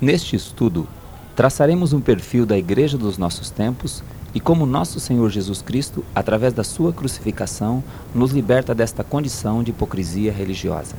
[0.00, 0.86] Neste estudo,
[1.34, 4.00] traçaremos um perfil da Igreja dos nossos tempos
[4.32, 7.82] e como nosso Senhor Jesus Cristo, através da sua crucificação,
[8.14, 10.94] nos liberta desta condição de hipocrisia religiosa.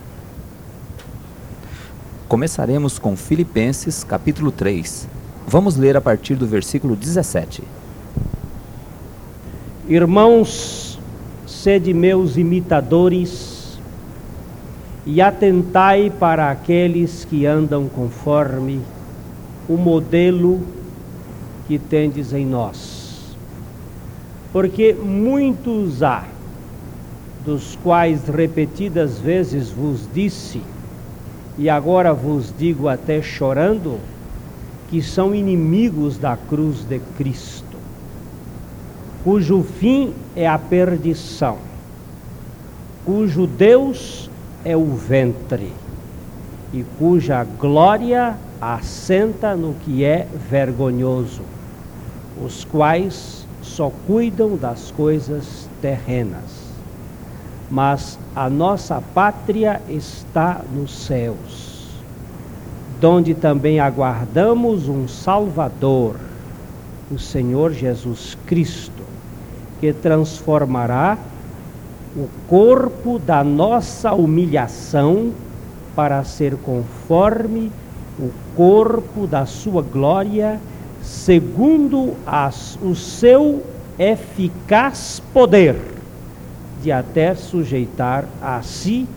[2.28, 5.08] Começaremos com Filipenses, capítulo 3.
[5.48, 7.64] Vamos ler a partir do versículo 17.
[9.88, 11.00] Irmãos,
[11.48, 13.49] sede meus imitadores
[15.12, 18.80] e atentai para aqueles que andam conforme
[19.68, 20.62] o modelo
[21.68, 23.36] que tendes em nós.
[24.54, 26.26] Porque muitos há,
[27.44, 30.62] dos quais repetidas vezes vos disse,
[31.58, 33.98] e agora vos digo até chorando,
[34.92, 37.70] que são inimigos da cruz de Cristo
[39.24, 41.58] cujo fim é a perdição,
[43.06, 44.29] cujo Deus
[44.64, 45.72] é o ventre
[46.74, 51.42] e cuja glória assenta no que é vergonhoso,
[52.44, 56.70] os quais só cuidam das coisas terrenas.
[57.72, 61.88] Mas a nossa pátria está nos céus,
[63.00, 66.16] donde também aguardamos um Salvador,
[67.12, 69.10] o Senhor Jesus Cristo
[69.80, 71.18] que transformará
[72.20, 75.32] o corpo da nossa humilhação
[75.96, 77.72] para ser conforme
[78.20, 80.60] o corpo da sua glória,
[81.02, 83.64] segundo as, o seu
[83.98, 85.78] eficaz poder
[86.84, 89.08] de até sujeitar a si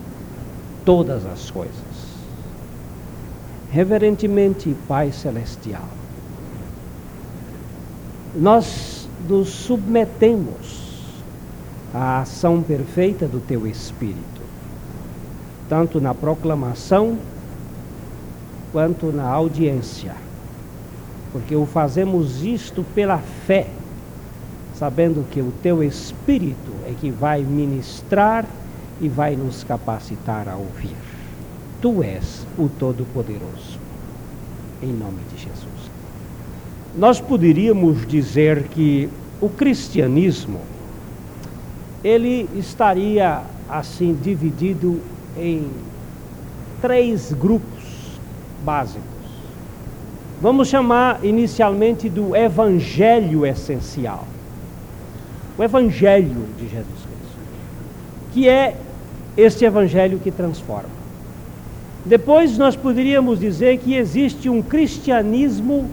[0.85, 1.73] todas as coisas.
[3.73, 5.89] Reverentemente, Pai Celestial,
[8.37, 10.92] nós nos submetemos
[11.95, 14.41] à ação perfeita do teu Espírito,
[15.69, 17.19] tanto na proclamação
[18.73, 20.15] quanto na audiência,
[21.33, 23.67] porque o fazemos isto pela fé,
[24.75, 28.47] sabendo que o teu Espírito é que vai ministrar
[29.01, 30.97] e vai nos capacitar a ouvir.
[31.81, 33.79] Tu és o Todo-Poderoso.
[34.83, 35.91] Em nome de Jesus.
[36.97, 39.09] Nós poderíamos dizer que
[39.41, 40.61] o cristianismo
[42.03, 45.01] ele estaria assim dividido
[45.37, 45.67] em
[46.81, 47.83] três grupos
[48.65, 49.03] básicos.
[50.41, 54.27] Vamos chamar inicialmente do evangelho essencial.
[55.57, 57.39] O evangelho de Jesus Cristo,
[58.33, 58.77] que é
[59.37, 61.03] este evangelho que transforma.
[62.05, 65.89] Depois nós poderíamos dizer que existe um cristianismo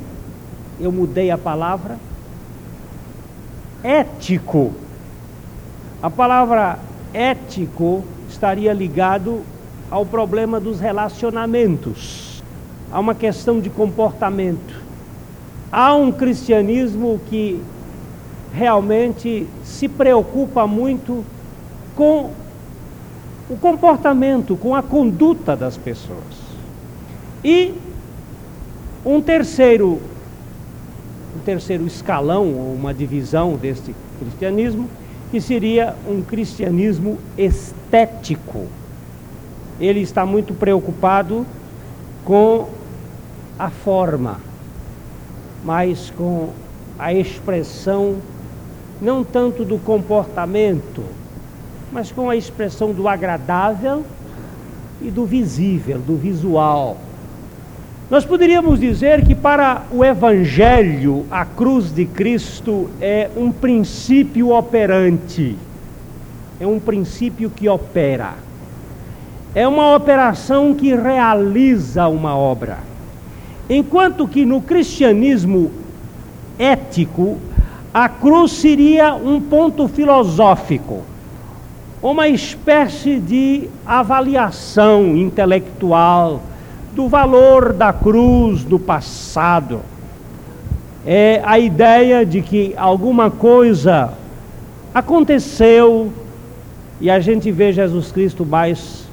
[0.80, 1.98] eu mudei a palavra
[3.84, 4.74] ético.
[6.02, 6.80] A palavra
[7.14, 9.42] ético estaria ligado
[9.92, 12.42] ao problema dos relacionamentos,
[12.90, 14.82] a uma questão de comportamento.
[15.70, 17.62] Há um cristianismo que
[18.54, 21.26] realmente se preocupa muito
[21.98, 22.32] com
[23.50, 26.50] o comportamento, com a conduta das pessoas.
[27.44, 27.74] E
[29.06, 30.00] um terceiro
[31.36, 34.90] um terceiro escalão, ou uma divisão deste cristianismo,
[35.32, 38.68] que seria um cristianismo estético.
[39.80, 41.46] Ele está muito preocupado
[42.26, 42.68] com
[43.58, 44.40] a forma,
[45.64, 46.50] mas com
[46.98, 48.18] a expressão
[49.02, 51.04] não tanto do comportamento,
[51.92, 54.06] mas com a expressão do agradável
[55.02, 56.98] e do visível, do visual.
[58.10, 65.56] Nós poderíamos dizer que para o Evangelho, a cruz de Cristo é um princípio operante,
[66.60, 68.34] é um princípio que opera,
[69.54, 72.80] é uma operação que realiza uma obra.
[73.70, 75.70] Enquanto que no cristianismo
[76.58, 77.38] ético,
[77.94, 81.04] a cruz seria um ponto filosófico,
[82.02, 86.42] uma espécie de avaliação intelectual
[86.96, 89.82] do valor da cruz do passado.
[91.06, 94.14] É a ideia de que alguma coisa
[94.94, 96.12] aconteceu
[97.00, 99.08] e a gente vê Jesus Cristo mais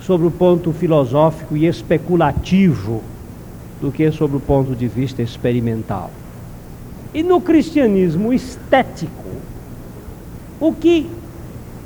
[0.00, 3.02] sobre o ponto filosófico e especulativo
[3.80, 6.10] do que sobre o ponto de vista experimental.
[7.14, 9.12] E no cristianismo estético,
[10.60, 11.06] o que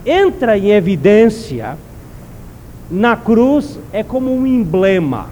[0.06, 1.77] entra em evidência
[2.93, 5.31] na cruz é como um emblema,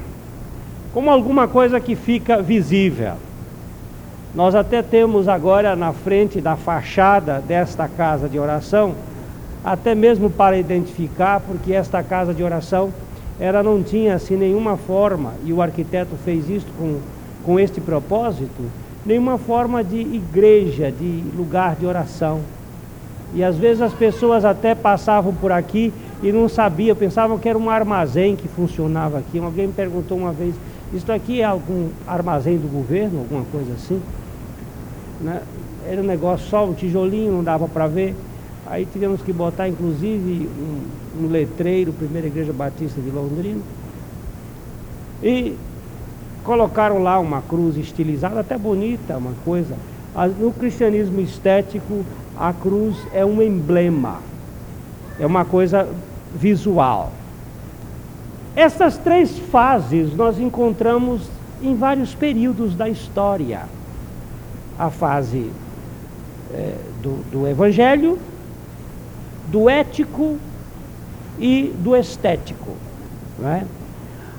[0.94, 3.12] como alguma coisa que fica visível.
[4.34, 8.94] Nós até temos agora na frente da fachada desta casa de oração,
[9.62, 12.94] até mesmo para identificar, porque esta casa de oração
[13.38, 16.98] ela não tinha assim nenhuma forma, e o arquiteto fez isso com,
[17.44, 18.70] com este propósito,
[19.04, 22.40] nenhuma forma de igreja, de lugar de oração.
[23.34, 27.58] E às vezes as pessoas até passavam por aqui e não sabiam, pensavam que era
[27.58, 29.38] um armazém que funcionava aqui.
[29.38, 30.54] Alguém me perguntou uma vez,
[30.92, 34.00] isto aqui é algum armazém do governo, alguma coisa assim?
[35.20, 35.42] Né?
[35.88, 38.14] Era um negócio só, um tijolinho, não dava para ver.
[38.66, 43.60] Aí tivemos que botar inclusive um, um letreiro, Primeira Igreja Batista de Londrina.
[45.22, 45.56] E
[46.44, 49.74] colocaram lá uma cruz estilizada, até bonita, uma coisa.
[50.38, 52.04] No cristianismo estético,
[52.36, 54.18] a cruz é um emblema,
[55.18, 55.88] é uma coisa
[56.34, 57.12] visual.
[58.54, 61.22] Essas três fases nós encontramos
[61.62, 63.62] em vários períodos da história.
[64.78, 65.50] A fase
[66.52, 68.18] é, do, do Evangelho,
[69.48, 70.38] do ético
[71.38, 72.74] e do estético.
[73.42, 73.64] É?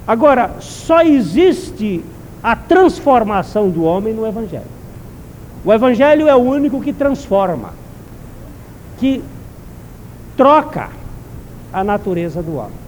[0.08, 2.04] Agora, só existe
[2.44, 4.82] a transformação do homem no Evangelho.
[5.64, 7.74] O Evangelho é o único que transforma,
[8.98, 9.24] que
[10.36, 10.90] troca
[11.74, 12.82] a natureza do homem.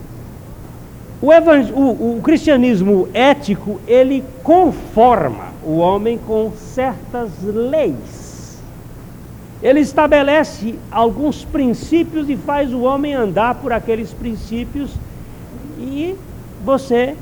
[1.21, 8.61] O, o, o, cristianismo ético, ele conforma o homem com certas leis.
[9.61, 14.91] Ele estabelece alguns princípios e faz o homem andar por aqueles princípios
[15.79, 16.15] e
[16.65, 17.15] você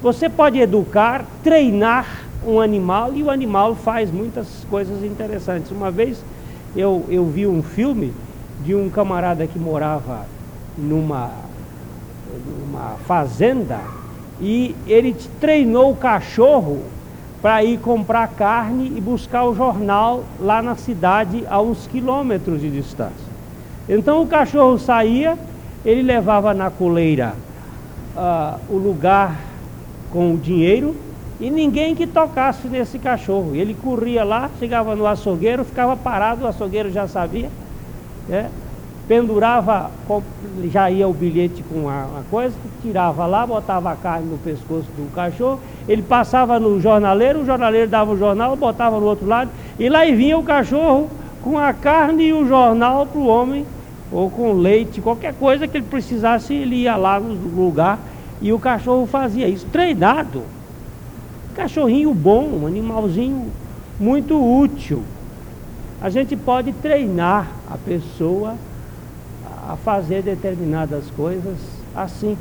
[0.00, 2.06] você pode educar, treinar
[2.46, 5.72] um animal e o animal faz muitas coisas interessantes.
[5.72, 6.22] Uma vez
[6.76, 8.12] eu, eu vi um filme
[8.64, 10.26] de um camarada que morava
[10.76, 11.30] numa,
[12.46, 13.80] numa fazenda
[14.40, 16.82] e ele treinou o cachorro
[17.40, 22.70] para ir comprar carne e buscar o jornal lá na cidade a uns quilômetros de
[22.70, 23.26] distância.
[23.88, 25.38] Então o cachorro saía,
[25.84, 27.34] ele levava na coleira
[28.16, 29.38] uh, o lugar
[30.12, 30.96] com o dinheiro
[31.38, 33.54] e ninguém que tocasse nesse cachorro.
[33.54, 37.50] Ele corria lá, chegava no açougueiro, ficava parado, o açougueiro já sabia.
[38.28, 38.50] Né?
[39.08, 39.90] Pendurava,
[40.72, 45.12] já ia o bilhete com a, coisa, tirava lá, botava a carne no pescoço do
[45.14, 49.88] cachorro, ele passava no jornaleiro, o jornaleiro dava o jornal, botava no outro lado, e
[49.88, 51.08] lá vinha o cachorro
[51.42, 53.64] com a carne e o jornal para o homem,
[54.10, 57.98] ou com leite, qualquer coisa que ele precisasse, ele ia lá no lugar
[58.40, 60.42] e o cachorro fazia isso, treinado.
[61.54, 63.50] Cachorrinho bom, um animalzinho
[63.98, 65.02] muito útil.
[66.00, 68.54] A gente pode treinar a pessoa
[69.68, 71.56] a fazer determinadas coisas
[71.94, 72.36] assim.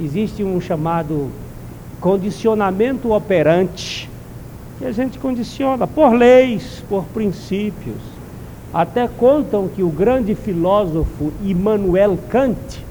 [0.00, 1.30] Existe um chamado
[2.00, 4.08] condicionamento operante,
[4.78, 7.98] que a gente condiciona por leis, por princípios.
[8.72, 12.84] Até contam que o grande filósofo Immanuel Kant,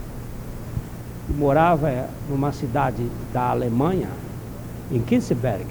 [1.26, 3.04] que morava numa cidade
[3.34, 4.10] da Alemanha,
[4.92, 5.66] em Kinsberg,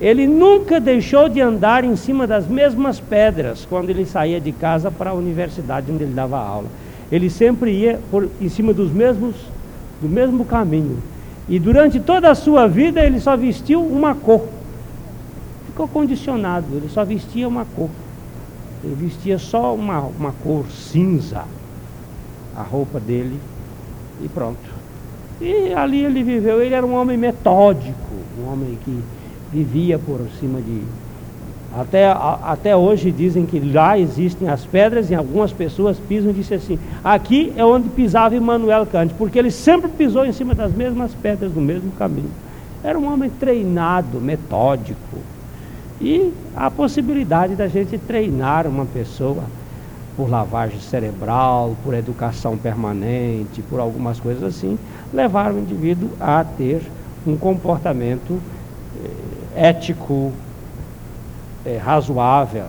[0.00, 4.90] ele nunca deixou de andar em cima das mesmas pedras quando ele saía de casa
[4.90, 6.68] para a universidade onde ele dava aula.
[7.12, 9.34] Ele sempre ia por, em cima dos mesmos,
[10.00, 11.02] do mesmo caminho.
[11.46, 14.48] E durante toda a sua vida ele só vestiu uma cor.
[15.66, 17.90] Ficou condicionado, ele só vestia uma cor.
[18.82, 21.44] Ele vestia só uma, uma cor cinza,
[22.56, 23.38] a roupa dele,
[24.22, 24.80] e pronto.
[25.40, 29.02] E ali ele viveu, ele era um homem metódico, um homem que
[29.52, 30.82] vivia por cima de.
[31.76, 36.34] Até, a, até hoje dizem que lá existem as pedras e algumas pessoas pisam e
[36.34, 40.72] dizem assim: aqui é onde pisava Immanuel Kant, porque ele sempre pisou em cima das
[40.72, 42.30] mesmas pedras, do mesmo caminho.
[42.82, 45.18] Era um homem treinado, metódico.
[46.00, 49.44] E a possibilidade da gente treinar uma pessoa
[50.16, 54.78] por lavagem cerebral, por educação permanente, por algumas coisas assim,
[55.12, 56.82] levar o indivíduo a ter
[57.26, 58.40] um comportamento
[59.56, 60.32] ético,
[61.64, 62.66] é, razoável.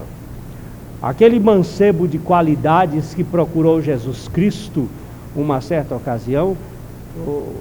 [1.02, 4.88] Aquele mancebo de qualidades que procurou Jesus Cristo
[5.36, 6.56] uma certa ocasião,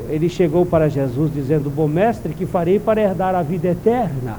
[0.09, 4.37] ele chegou para Jesus dizendo: Bom mestre, que farei para herdar a vida eterna?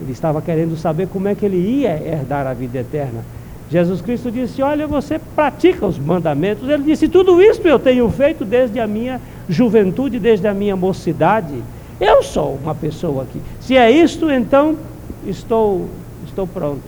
[0.00, 3.24] Ele estava querendo saber como é que ele ia herdar a vida eterna.
[3.70, 6.68] Jesus Cristo disse: Olha, você pratica os mandamentos.
[6.68, 11.54] Ele disse: Tudo isso eu tenho feito desde a minha juventude, desde a minha mocidade.
[12.02, 13.40] Eu sou uma pessoa aqui.
[13.60, 14.76] Se é isto, então
[15.24, 15.88] estou,
[16.26, 16.82] estou pronto.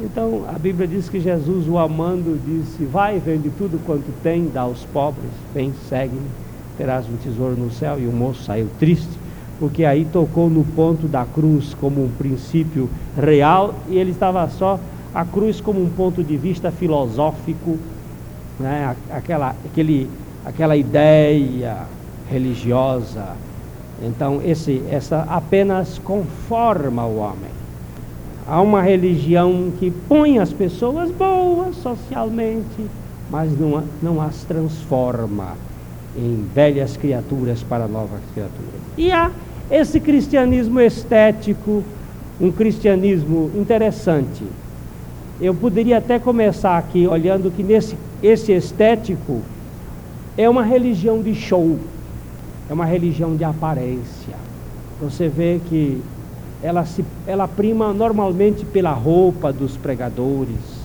[0.00, 4.60] Então a Bíblia diz que Jesus, o amando, disse: Vai, vende tudo quanto tem, dá
[4.60, 6.28] aos pobres, vem, segue-me,
[6.78, 7.98] terás um tesouro no céu.
[7.98, 9.10] E o moço saiu triste,
[9.58, 12.88] porque aí tocou no ponto da cruz como um princípio
[13.20, 14.78] real e ele estava só
[15.12, 17.76] a cruz como um ponto de vista filosófico,
[18.60, 18.94] né?
[19.10, 20.08] Aquela, aquele
[20.44, 21.78] aquela ideia
[22.30, 23.49] religiosa.
[24.02, 27.50] Então, esse, essa apenas conforma o homem.
[28.46, 32.86] Há uma religião que põe as pessoas boas socialmente,
[33.30, 35.54] mas não, não as transforma
[36.16, 38.80] em velhas criaturas para novas criaturas.
[38.96, 39.30] E há
[39.70, 41.84] esse cristianismo estético,
[42.40, 44.42] um cristianismo interessante.
[45.40, 49.40] Eu poderia até começar aqui olhando que nesse esse estético
[50.36, 51.78] é uma religião de show,
[52.70, 54.36] é uma religião de aparência.
[55.00, 56.00] Você vê que
[56.62, 60.78] ela, se, ela prima normalmente pela roupa dos pregadores,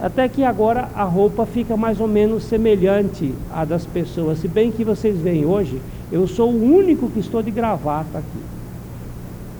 [0.00, 4.38] até que agora a roupa fica mais ou menos semelhante à das pessoas.
[4.38, 5.78] Se bem que vocês veem hoje,
[6.10, 8.42] eu sou o único que estou de gravata aqui.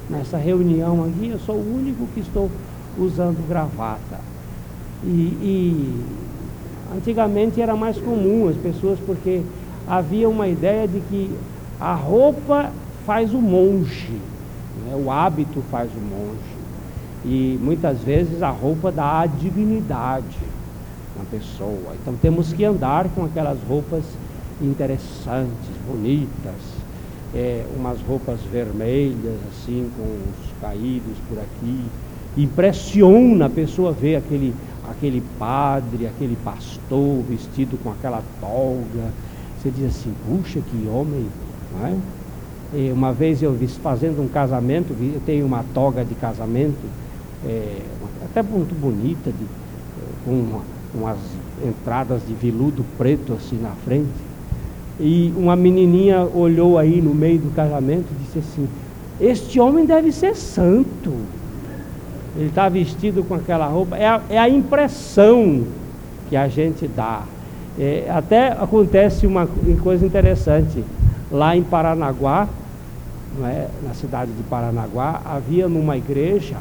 [0.08, 2.50] Nessa reunião aqui, eu sou o único que estou
[2.98, 4.18] usando gravata.
[5.04, 5.08] E,
[5.42, 6.04] e
[6.96, 9.42] antigamente era mais comum as pessoas, porque
[9.88, 11.30] havia uma ideia de que
[11.80, 12.70] a roupa
[13.04, 14.18] faz o monge,
[14.84, 14.94] né?
[14.96, 16.54] o hábito faz o monge.
[17.24, 20.38] E muitas vezes a roupa dá a dignidade
[21.16, 21.94] na pessoa.
[22.00, 24.04] Então temos que andar com aquelas roupas
[24.60, 26.54] interessantes, bonitas,
[27.34, 31.80] é, umas roupas vermelhas, assim, com os caídos por aqui.
[32.36, 34.54] Impressiona a pessoa ver aquele,
[34.88, 39.12] aquele padre, aquele pastor vestido com aquela toga.
[39.64, 41.26] Você diz assim, puxa, que homem,
[41.82, 42.92] é?
[42.92, 46.76] Uma vez eu vi fazendo um casamento, eu tenho uma toga de casamento,
[47.46, 47.78] é,
[48.22, 49.46] até muito bonita, de,
[50.22, 50.60] com uma,
[50.94, 51.18] umas
[51.66, 54.10] entradas de veludo preto assim na frente.
[55.00, 58.68] E uma menininha olhou aí no meio do casamento e disse assim:
[59.18, 61.12] Este homem deve ser santo.
[62.36, 63.96] Ele está vestido com aquela roupa.
[63.96, 65.64] É a, é a, impressão
[66.28, 67.22] que a gente dá.
[67.78, 69.48] É, até acontece uma
[69.82, 70.84] coisa interessante.
[71.30, 72.48] Lá em Paranaguá,
[73.42, 76.56] é, na cidade de Paranaguá, havia numa igreja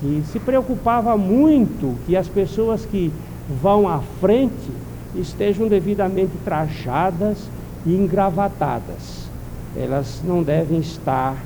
[0.00, 3.12] que se preocupava muito que as pessoas que
[3.60, 4.70] vão à frente
[5.14, 7.38] estejam devidamente trajadas
[7.84, 9.28] e engravatadas.
[9.76, 11.36] Elas não devem estar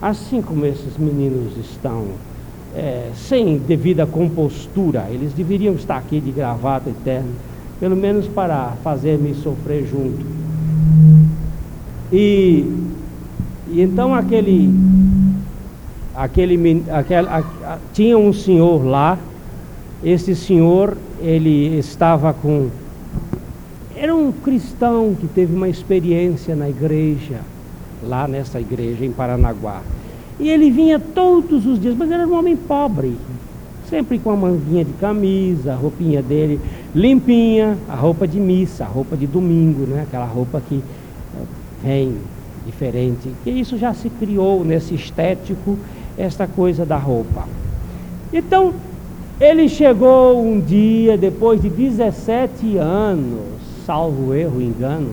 [0.00, 2.06] assim como esses meninos estão,
[2.76, 5.06] é, sem devida compostura.
[5.10, 7.30] Eles deveriam estar aqui de gravata eterna,
[7.80, 10.24] pelo menos para fazer-me sofrer junto.
[12.12, 12.64] E,
[13.70, 14.72] e então aquele
[16.18, 19.18] aquele, aquele a, a, tinha um senhor lá,
[20.02, 22.68] esse senhor, ele estava com.
[23.96, 27.40] Era um cristão que teve uma experiência na igreja,
[28.02, 29.82] lá nessa igreja em Paranaguá.
[30.38, 33.16] E ele vinha todos os dias, mas era um homem pobre,
[33.88, 36.60] sempre com a manguinha de camisa, a roupinha dele
[36.94, 40.02] limpinha, a roupa de missa, a roupa de domingo, né?
[40.02, 40.82] aquela roupa que
[41.34, 41.44] eh,
[41.82, 42.16] vem
[42.66, 43.30] diferente.
[43.42, 45.78] Que isso já se criou nesse estético
[46.16, 47.44] esta coisa da roupa.
[48.32, 48.74] Então,
[49.40, 53.40] ele chegou um dia, depois de 17 anos,
[53.86, 55.10] salvo erro, engano,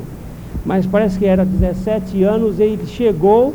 [0.65, 3.53] mas parece que era 17 anos, ele chegou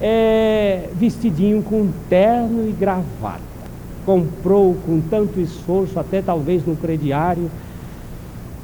[0.00, 3.51] é, vestidinho com terno e gravata.
[4.04, 7.50] Comprou com tanto esforço, até talvez no crediário,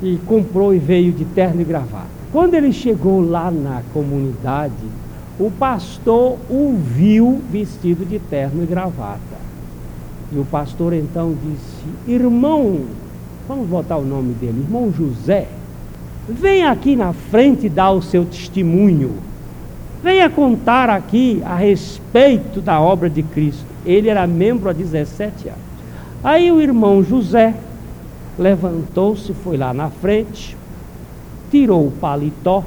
[0.02, 2.18] e comprou e veio de terno e gravata.
[2.32, 4.74] Quando ele chegou lá na comunidade,
[5.38, 9.38] o pastor o viu vestido de terno e gravata.
[10.32, 12.80] E o pastor então disse: Irmão,
[13.46, 15.48] vamos botar o nome dele, irmão José,
[16.28, 19.14] venha aqui na frente dar o seu testemunho.
[20.02, 23.64] Venha contar aqui a respeito da obra de Cristo.
[23.88, 25.60] Ele era membro há 17 anos.
[26.22, 27.54] Aí o irmão José
[28.38, 30.56] levantou-se, foi lá na frente,
[31.50, 32.62] tirou o paletó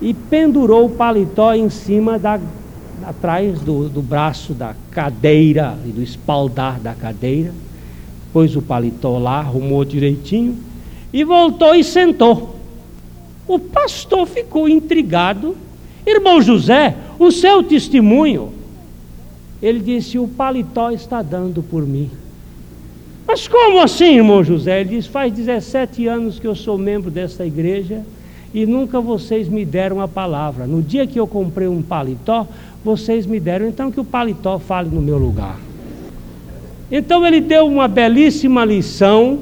[0.00, 2.38] e pendurou o paletó em cima da
[3.02, 7.50] atrás do, do braço da cadeira e do espaldar da cadeira,
[8.30, 10.58] pôs o paletó lá, arrumou direitinho
[11.12, 12.56] e voltou e sentou.
[13.48, 15.56] O pastor ficou intrigado.
[16.06, 18.52] Irmão José, o seu testemunho.
[19.62, 22.10] Ele disse: O paletó está dando por mim.
[23.26, 24.80] Mas como assim, irmão José?
[24.80, 28.02] Ele disse: Faz 17 anos que eu sou membro dessa igreja
[28.52, 30.66] e nunca vocês me deram a palavra.
[30.66, 32.46] No dia que eu comprei um paletó,
[32.84, 35.56] vocês me deram, então que o paletó fale no meu lugar.
[36.90, 39.38] Então ele deu uma belíssima lição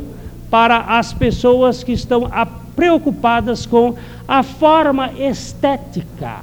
[0.51, 2.31] para as pessoas que estão
[2.77, 3.95] preocupadas com
[4.27, 6.43] a forma estética,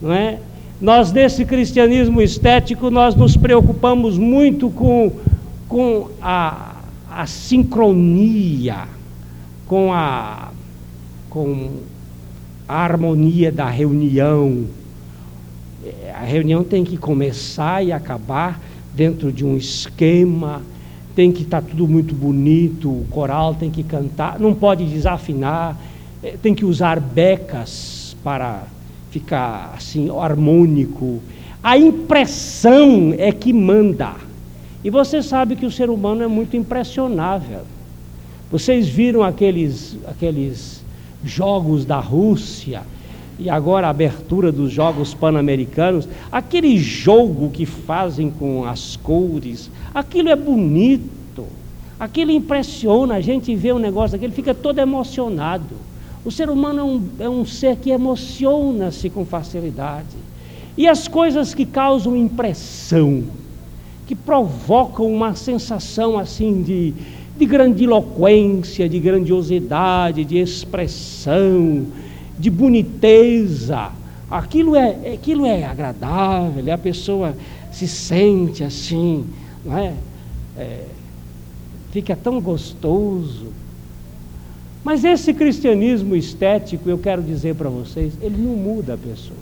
[0.00, 0.38] não é?
[0.84, 5.10] Nós nesse cristianismo estético nós nos preocupamos muito com,
[5.66, 6.74] com a,
[7.10, 8.86] a sincronia,
[9.66, 10.50] com a
[11.30, 11.70] com
[12.68, 14.66] a harmonia da reunião.
[15.82, 18.60] É, a reunião tem que começar e acabar
[18.94, 20.60] dentro de um esquema,
[21.16, 25.78] tem que estar tá tudo muito bonito, o coral tem que cantar, não pode desafinar,
[26.22, 28.73] é, tem que usar becas para
[29.14, 31.22] ficar assim harmônico.
[31.62, 34.14] A impressão é que manda.
[34.82, 37.60] E você sabe que o ser humano é muito impressionável.
[38.50, 40.82] Vocês viram aqueles, aqueles
[41.24, 42.82] jogos da Rússia
[43.38, 50.28] e agora a abertura dos Jogos Pan-Americanos, aquele jogo que fazem com as cores, aquilo
[50.28, 51.46] é bonito,
[51.98, 55.93] aquilo impressiona, a gente vê um negócio daquele, fica todo emocionado.
[56.24, 60.16] O ser humano é um, é um ser que emociona-se com facilidade.
[60.76, 63.24] E as coisas que causam impressão,
[64.06, 66.94] que provocam uma sensação assim de,
[67.36, 71.86] de grandiloquência, de grandiosidade, de expressão,
[72.38, 73.90] de boniteza.
[74.30, 77.36] Aquilo é, aquilo é agradável, a pessoa
[77.70, 79.26] se sente assim,
[79.64, 79.92] não é?
[80.56, 80.84] é
[81.92, 83.46] fica tão gostoso.
[84.84, 89.38] Mas esse cristianismo estético, eu quero dizer para vocês, ele não muda a pessoa.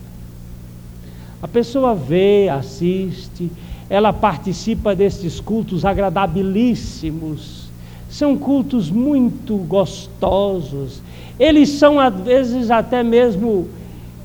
[1.43, 3.51] A pessoa vê, assiste,
[3.91, 7.69] ela participa desses cultos agradabilíssimos.
[8.09, 11.03] São cultos muito gostosos.
[11.41, 13.69] Eles são, às vezes, até mesmo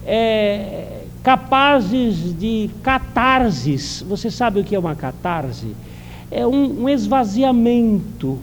[0.06, 4.06] é, capazes de catarses.
[4.08, 5.76] Você sabe o que é uma catarse?
[6.30, 8.38] É um, um esvaziamento.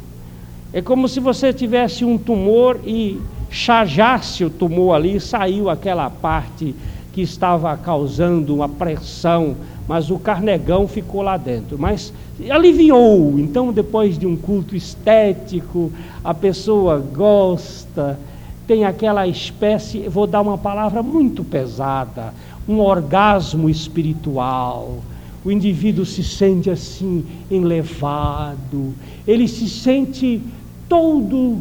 [0.75, 6.75] É como se você tivesse um tumor e charjasse o tumor ali, saiu aquela parte
[7.15, 11.79] que estava causando uma pressão mas o carnegão ficou lá dentro.
[11.79, 12.13] Mas
[12.51, 13.39] aliviou.
[13.39, 18.19] Então, depois de um culto estético, a pessoa gosta,
[18.67, 22.33] tem aquela espécie, vou dar uma palavra muito pesada,
[22.67, 25.01] um orgasmo espiritual.
[25.45, 28.95] O indivíduo se sente assim, enlevado,
[29.29, 30.41] ele se sente
[30.89, 31.59] todo,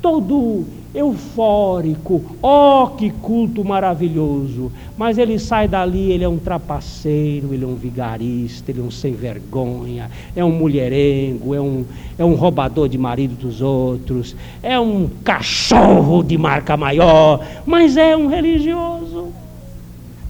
[0.00, 0.64] todo
[0.96, 4.72] eufórico, oh que culto maravilhoso!
[4.96, 8.90] Mas ele sai dali, ele é um trapaceiro, ele é um vigarista, ele é um
[8.90, 11.84] sem vergonha, é um mulherengo, é um,
[12.18, 18.16] é um roubador de marido dos outros, é um cachorro de marca maior, mas é
[18.16, 19.28] um religioso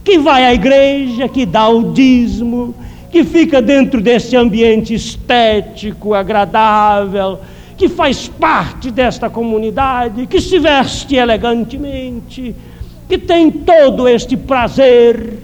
[0.03, 2.75] que vai à igreja, que dá o dízimo,
[3.09, 7.39] que fica dentro desse ambiente estético, agradável
[7.77, 12.55] que faz parte desta comunidade, que se veste elegantemente,
[13.07, 15.43] que tem todo este prazer,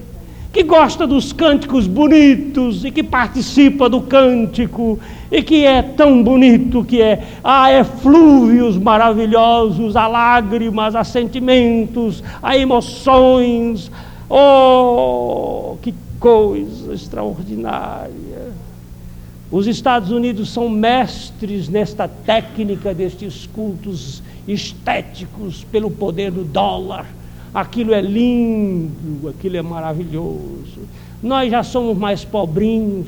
[0.52, 5.00] que gosta dos cânticos bonitos e que participa do cântico
[5.32, 12.24] e que é tão bonito que é, ah, é flúvios maravilhosos, há lágrimas, há sentimentos,
[12.42, 13.92] há emoções.
[14.30, 18.63] Oh, que coisa extraordinária!
[19.54, 27.06] Os Estados Unidos são mestres nesta técnica destes cultos estéticos pelo poder do dólar.
[27.54, 30.80] Aquilo é lindo, aquilo é maravilhoso.
[31.22, 33.06] Nós já somos mais pobrinhos,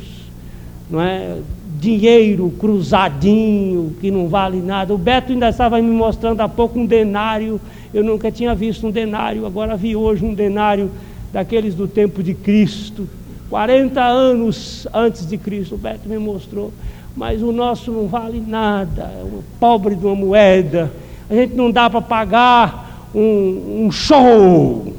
[0.87, 1.39] não é?
[1.79, 4.93] Dinheiro cruzadinho, que não vale nada.
[4.93, 7.59] O Beto ainda estava me mostrando há pouco um denário.
[7.91, 10.91] Eu nunca tinha visto um denário, agora vi hoje um denário
[11.33, 13.09] daqueles do tempo de Cristo
[13.49, 16.73] 40 anos antes de Cristo, o Beto me mostrou,
[17.15, 20.91] mas o nosso não vale nada, é um pobre de uma moeda,
[21.29, 24.93] a gente não dá para pagar um, um, show,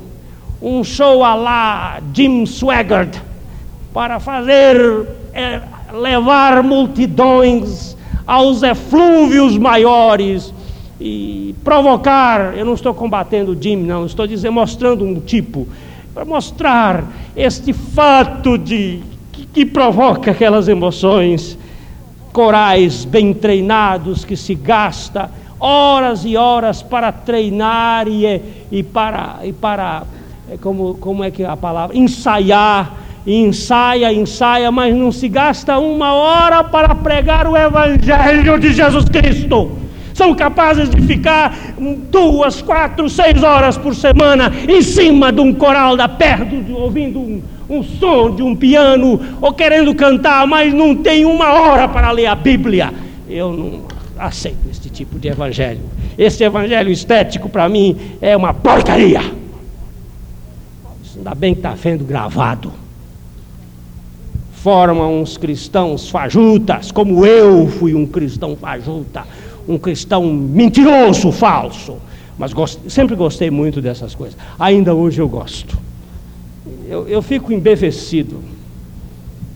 [0.62, 3.18] um show a lá Jim Swaggart,
[3.92, 5.60] para fazer, é,
[5.92, 10.52] levar multidões aos eflúvios maiores
[11.00, 15.68] e provocar, eu não estou combatendo Jim, não, estou dizendo, mostrando um tipo,
[16.16, 17.04] para mostrar
[17.36, 21.58] este fato de que, que provoca aquelas emoções,
[22.32, 28.40] corais bem treinados que se gasta horas e horas para treinar e,
[28.72, 30.04] e para e para
[30.50, 31.94] é como como é que é a palavra?
[31.94, 32.94] Ensaiar
[33.26, 39.85] ensaia, ensaia, mas não se gasta uma hora para pregar o Evangelho de Jesus Cristo
[40.16, 41.54] são capazes de ficar
[42.10, 47.42] duas, quatro, seis horas por semana em cima de um coral da perto, ouvindo um,
[47.68, 52.26] um som de um piano ou querendo cantar, mas não tem uma hora para ler
[52.26, 52.94] a Bíblia.
[53.28, 53.82] Eu não
[54.18, 55.82] aceito este tipo de evangelho.
[56.16, 59.20] Esse evangelho estético para mim é uma porcaria.
[61.14, 62.72] Ainda bem que está sendo gravado.
[64.54, 69.22] Formam uns cristãos fajutas, como eu fui um cristão fajuta
[69.68, 71.96] um cristão mentiroso, falso.
[72.38, 74.36] mas gost, sempre gostei muito dessas coisas.
[74.58, 75.78] Ainda hoje eu gosto.
[76.88, 78.42] Eu, eu fico embevecido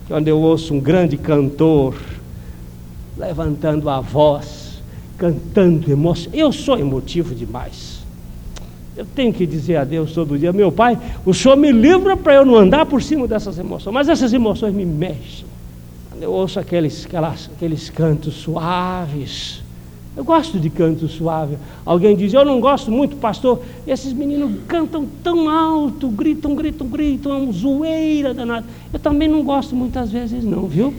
[0.07, 1.95] quando eu ouço um grande cantor
[3.17, 4.81] levantando a voz,
[5.17, 6.31] cantando emoção.
[6.33, 8.01] Eu sou emotivo demais.
[8.95, 12.35] Eu tenho que dizer a Deus todo dia, meu Pai, o Senhor me livra para
[12.35, 15.45] eu não andar por cima dessas emoções, mas essas emoções me mexem.
[16.19, 19.60] Eu ouço aqueles, aquelas, aqueles cantos suaves,
[20.15, 21.57] eu gosto de canto suave.
[21.85, 23.61] Alguém diz, eu não gosto muito, pastor.
[23.87, 28.65] Esses meninos cantam tão alto, gritam, gritam, gritam, é uma zoeira danada.
[28.91, 30.93] Eu também não gosto muitas vezes, não, viu?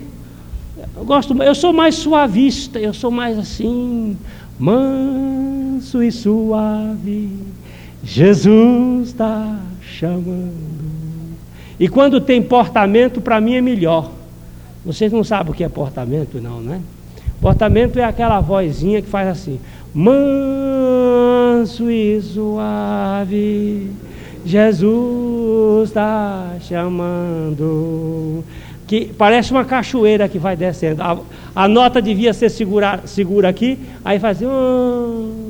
[0.97, 4.17] Eu gosto, eu sou mais suavista, eu sou mais assim,
[4.59, 7.31] manso e suave.
[8.03, 10.53] Jesus está chamando.
[11.79, 14.11] E quando tem portamento, para mim é melhor.
[14.85, 16.81] Vocês não sabem o que é portamento, não, né?
[17.43, 19.59] Portamento é aquela vozinha que faz assim:
[19.93, 23.91] manso e suave,
[24.47, 28.45] Jesus está chamando.
[28.87, 31.03] Que parece uma cachoeira que vai descendo.
[31.03, 31.19] A,
[31.57, 34.47] a nota devia ser segura, segura aqui, aí faz assim.
[34.47, 35.43] Oh.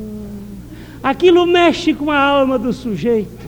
[1.03, 3.47] Aquilo mexe com a alma do sujeito.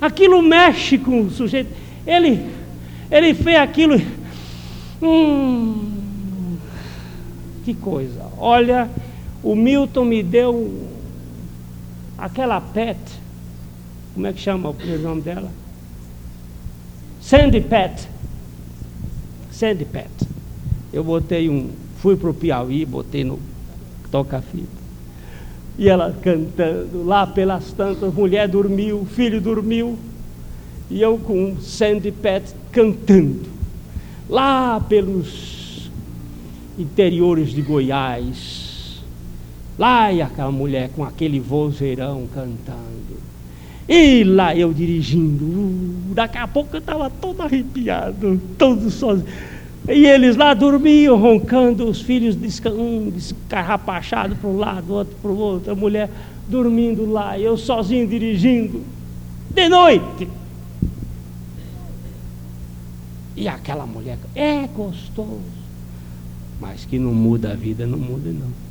[0.00, 1.70] Aquilo mexe com o sujeito.
[2.06, 2.46] Ele,
[3.10, 4.00] ele fez aquilo.
[5.02, 5.95] Hum,
[7.66, 8.24] que coisa.
[8.38, 8.88] Olha,
[9.42, 10.86] o Milton me deu
[12.16, 13.00] aquela pet,
[14.14, 15.50] como é que chama o nome dela?
[17.20, 18.08] Sandy Pet.
[19.50, 20.08] Sandy Pet.
[20.92, 23.40] Eu botei um, fui para o Piauí, botei no
[24.12, 24.86] toca-fita.
[25.76, 29.98] E ela cantando, lá pelas tantas, mulher dormiu, filho dormiu.
[30.88, 33.42] E eu com Sandy Pet cantando.
[34.28, 35.55] Lá pelos
[36.78, 39.02] interiores de Goiás.
[39.78, 43.16] Lá e aquela mulher com aquele vozeirão cantando.
[43.88, 46.14] E lá eu dirigindo.
[46.14, 49.28] Daqui a pouco eu estava todo arrepiado, todo sozinho.
[49.88, 52.34] E eles lá dormiam, roncando, os filhos
[52.66, 56.10] um descarrapachados para um lado, outro para o outro, a mulher
[56.48, 58.82] dormindo lá, eu sozinho dirigindo,
[59.50, 60.28] de noite.
[63.36, 65.55] E aquela mulher, é gostoso
[66.60, 68.66] mas que não muda a vida, não muda não.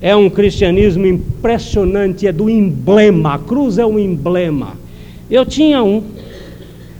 [0.00, 3.34] É um cristianismo impressionante, é do emblema.
[3.34, 4.76] A cruz é um emblema.
[5.30, 6.02] Eu tinha um,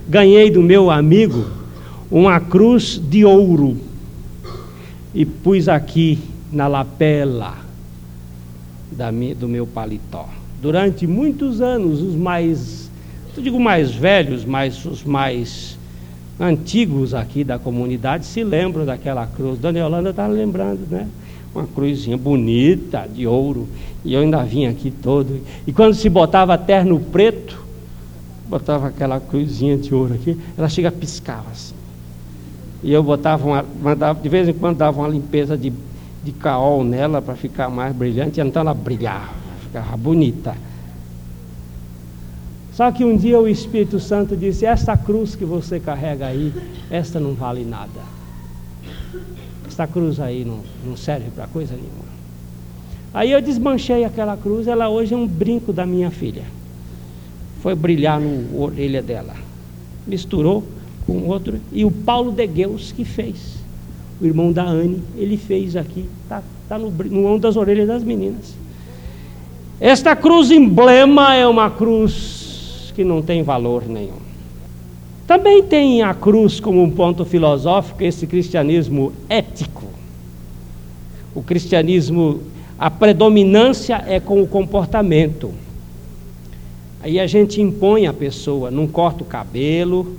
[0.09, 1.45] ganhei do meu amigo
[2.11, 3.77] uma cruz de ouro
[5.15, 6.19] e pus aqui
[6.53, 7.57] na lapela
[8.91, 10.29] da, do meu paletó.
[10.61, 12.91] Durante muitos anos, os mais,
[13.37, 15.77] eu digo mais velhos, mas os mais
[16.39, 19.59] antigos aqui da comunidade se lembram daquela cruz.
[19.59, 21.09] Dona Yolanda está lembrando, né?
[21.55, 23.69] Uma cruzinha bonita, de ouro.
[24.05, 25.41] E eu ainda vim aqui todo.
[25.67, 27.63] E quando se botava terno preto,
[28.49, 31.75] botava aquela cruzinha de ouro aqui, ela chega a piscava assim.
[32.83, 35.73] E eu botava uma, mandava, de vez em quando dava uma limpeza de,
[36.25, 39.31] de caol nela para ficar mais brilhante, então ela brilhava,
[39.63, 40.55] ficava bonita.
[42.73, 46.53] Só que um dia o Espírito Santo disse: Esta cruz que você carrega aí,
[46.91, 48.01] esta não vale nada.
[49.67, 52.13] Esta cruz aí não, não serve para coisa nenhuma.
[53.15, 56.45] Aí eu desmanchei aquela cruz, ela hoje é um brinco da minha filha.
[57.61, 59.35] Foi brilhar no orelha dela.
[60.07, 60.65] Misturou
[61.07, 61.61] com outro.
[61.71, 63.61] E o Paulo de Deus que fez.
[64.21, 66.09] O irmão da Anne, ele fez aqui.
[66.23, 68.55] Está tá no, no das orelhas das meninas.
[69.79, 72.42] Esta cruz emblema é uma cruz
[72.93, 74.21] que não tem valor nenhum.
[75.27, 79.85] Também tem a cruz como um ponto filosófico esse cristianismo ético.
[81.35, 82.43] O cristianismo,
[82.79, 85.53] a predominância é com o comportamento.
[87.03, 90.17] Aí a gente impõe a pessoa, não corta o cabelo,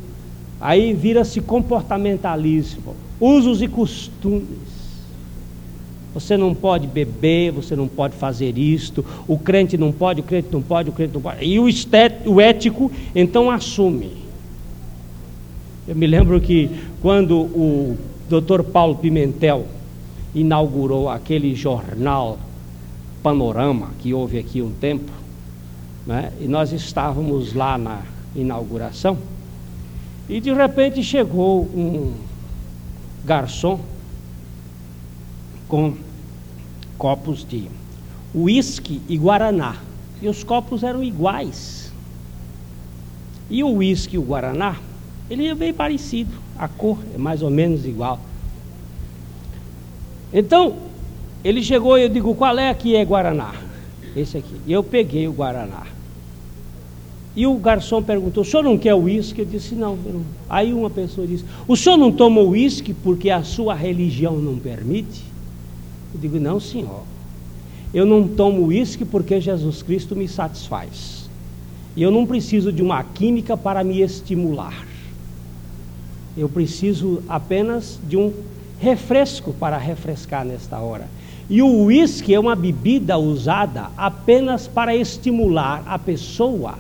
[0.60, 4.73] aí vira-se comportamentalismo, usos e costumes.
[6.14, 10.50] Você não pode beber, você não pode fazer isto, o crente não pode, o crente
[10.52, 11.44] não pode, o crente não pode.
[11.44, 11.66] E o,
[12.26, 14.12] o ético então assume.
[15.88, 16.70] Eu me lembro que
[17.02, 17.98] quando o
[18.30, 18.64] Dr.
[18.64, 19.66] Paulo Pimentel
[20.36, 22.38] inaugurou aquele jornal
[23.22, 25.12] Panorama, que houve aqui um tempo,
[26.06, 26.32] né?
[26.40, 28.02] e nós estávamos lá na
[28.36, 29.18] inauguração,
[30.30, 32.14] e de repente chegou um
[33.26, 33.80] garçom
[35.74, 35.96] com
[37.00, 37.64] copos de
[38.36, 39.78] uísque e guaraná.
[40.22, 41.92] E os copos eram iguais.
[43.50, 44.76] E o uísque e o guaraná,
[45.32, 46.30] ele é bem parecido.
[46.60, 48.20] A cor é mais ou menos igual.
[50.32, 50.76] Então,
[51.44, 53.56] ele chegou e eu digo, qual é que é guaraná?
[54.16, 54.56] esse aqui.
[54.68, 55.88] E eu peguei o Guaraná.
[57.36, 59.42] E o garçom perguntou: o senhor não quer uísque?
[59.42, 60.24] Eu disse: não, não.
[60.48, 65.33] Aí uma pessoa disse: o senhor não toma uísque porque a sua religião não permite?
[66.14, 67.04] Eu digo: não, senhor.
[67.94, 71.30] Eu não tomo uísque porque Jesus Cristo me satisfaz.
[71.96, 74.86] E eu não preciso de uma química para me estimular.
[76.36, 78.34] Eu preciso apenas de um
[78.80, 81.08] refresco para refrescar nesta hora.
[81.50, 86.80] E o uísque é uma bebida usada apenas para estimular a pessoa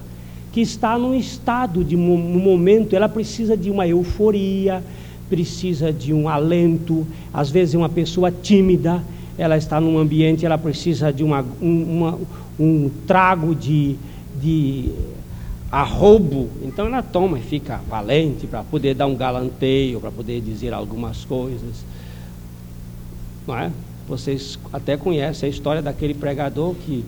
[0.52, 4.84] que está num estado de momento, ela precisa de uma euforia,
[5.28, 9.04] precisa de um alento, às vezes é uma pessoa tímida,
[9.38, 12.20] ela está num ambiente, ela precisa de uma, uma
[12.60, 13.96] um trago de,
[14.40, 14.92] de
[15.72, 20.72] arrobo, então ela toma e fica valente para poder dar um galanteio, para poder dizer
[20.74, 21.84] algumas coisas.
[23.48, 23.72] Não é?
[24.08, 27.04] Vocês até conhecem a história daquele pregador que,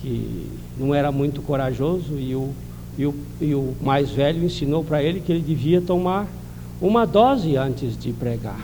[0.00, 0.46] que
[0.78, 2.50] não era muito corajoso e o,
[2.96, 6.26] e o, e o mais velho ensinou para ele que ele devia tomar
[6.80, 8.60] uma dose antes de pregar,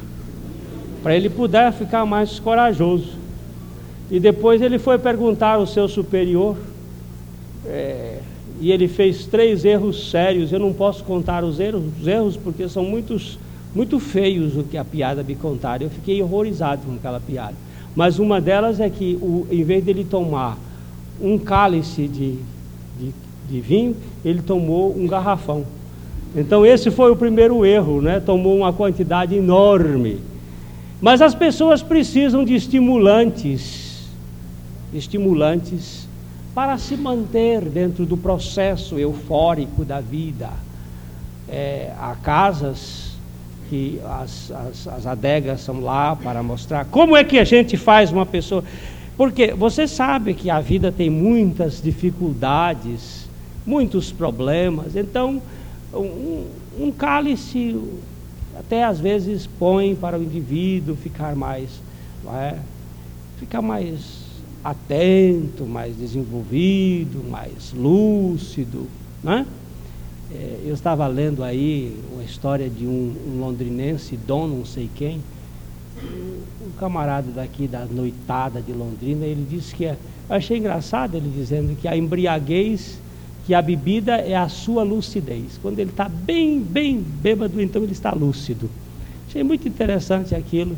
[1.09, 3.13] para ele puder ficar mais corajoso.
[4.11, 6.55] E depois ele foi perguntar ao seu superior,
[7.65, 8.19] é,
[8.61, 10.53] e ele fez três erros sérios.
[10.53, 13.39] Eu não posso contar os erros, os erros porque são muitos,
[13.75, 15.85] muito feios o que a piada me contaram.
[15.85, 17.55] Eu fiquei horrorizado com aquela piada.
[17.97, 20.59] Mas uma delas é que, o, em vez dele tomar
[21.19, 22.35] um cálice de,
[23.01, 23.15] de,
[23.49, 25.65] de vinho, ele tomou um garrafão.
[26.37, 28.21] Então esse foi o primeiro erro, né?
[28.21, 30.29] Tomou uma quantidade enorme.
[31.01, 34.09] Mas as pessoas precisam de estimulantes,
[34.93, 36.09] estimulantes
[36.55, 40.51] para se manter dentro do processo eufórico da vida.
[41.49, 43.17] É, há casas
[43.71, 48.11] que as, as, as adegas são lá para mostrar como é que a gente faz
[48.11, 48.65] uma pessoa.
[49.17, 53.29] Porque você sabe que a vida tem muitas dificuldades,
[53.65, 54.97] muitos problemas.
[54.97, 55.41] Então,
[55.95, 56.45] um,
[56.79, 57.77] um cálice
[58.59, 61.69] até às vezes põe para o indivíduo ficar mais,
[62.35, 62.59] é?
[63.39, 64.27] ficar mais
[64.65, 68.87] atento, mais desenvolvido, mais lúcido.
[69.23, 69.47] Né?
[70.65, 75.21] Eu estava lendo aí uma história de um, um londrinense, Dom não sei quem,
[76.61, 79.97] um camarada daqui da noitada de Londrina, ele disse que é,
[80.29, 83.01] achei engraçado ele dizendo que a embriaguez,
[83.49, 85.59] que a bebida é a sua lucidez.
[85.63, 88.69] Quando ele está bem, bem bêbado, então ele está lúcido.
[89.27, 90.77] Achei muito interessante aquilo,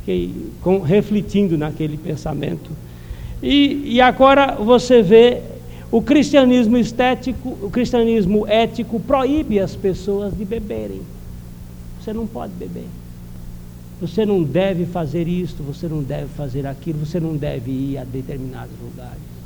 [0.00, 2.68] fiquei com, refletindo naquele pensamento.
[3.40, 5.40] E, e agora você vê
[5.88, 11.02] o cristianismo estético, o cristianismo ético proíbe as pessoas de beberem.
[12.00, 12.88] Você não pode beber.
[14.00, 18.02] Você não deve fazer isto, você não deve fazer aquilo, você não deve ir a
[18.02, 19.39] determinados lugares.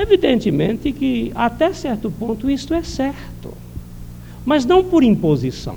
[0.00, 3.52] Evidentemente que até certo ponto isto é certo,
[4.44, 5.74] mas não por imposição.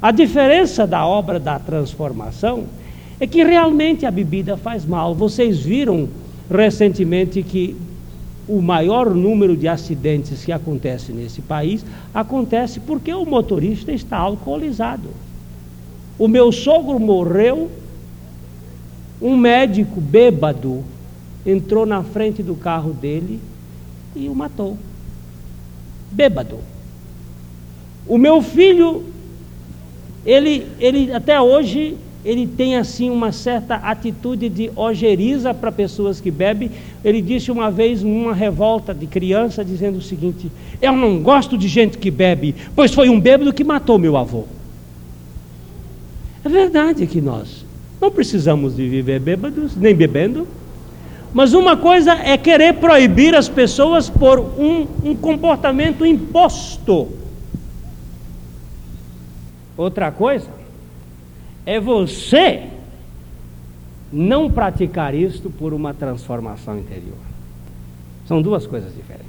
[0.00, 2.64] A diferença da obra da transformação
[3.20, 5.14] é que realmente a bebida faz mal.
[5.14, 6.08] Vocês viram
[6.50, 7.76] recentemente que
[8.48, 15.10] o maior número de acidentes que acontece nesse país acontece porque o motorista está alcoolizado.
[16.18, 17.70] O meu sogro morreu,
[19.20, 20.82] um médico bêbado
[21.46, 23.40] entrou na frente do carro dele
[24.14, 24.78] e o matou.
[26.10, 26.58] Bêbado.
[28.06, 29.04] O meu filho,
[30.24, 36.30] ele, ele até hoje ele tem assim uma certa atitude de ojeriza para pessoas que
[36.30, 36.70] bebem.
[37.04, 41.68] Ele disse uma vez numa revolta de criança, dizendo o seguinte: Eu não gosto de
[41.68, 44.44] gente que bebe, pois foi um bêbado que matou meu avô.
[46.42, 47.64] É verdade que nós
[48.00, 50.48] não precisamos de viver bêbados, nem bebendo,
[51.34, 57.08] mas uma coisa é querer proibir as pessoas por um, um comportamento imposto.
[59.76, 60.46] Outra coisa
[61.66, 62.68] é você
[64.12, 67.18] não praticar isto por uma transformação interior.
[68.28, 69.26] São duas coisas diferentes.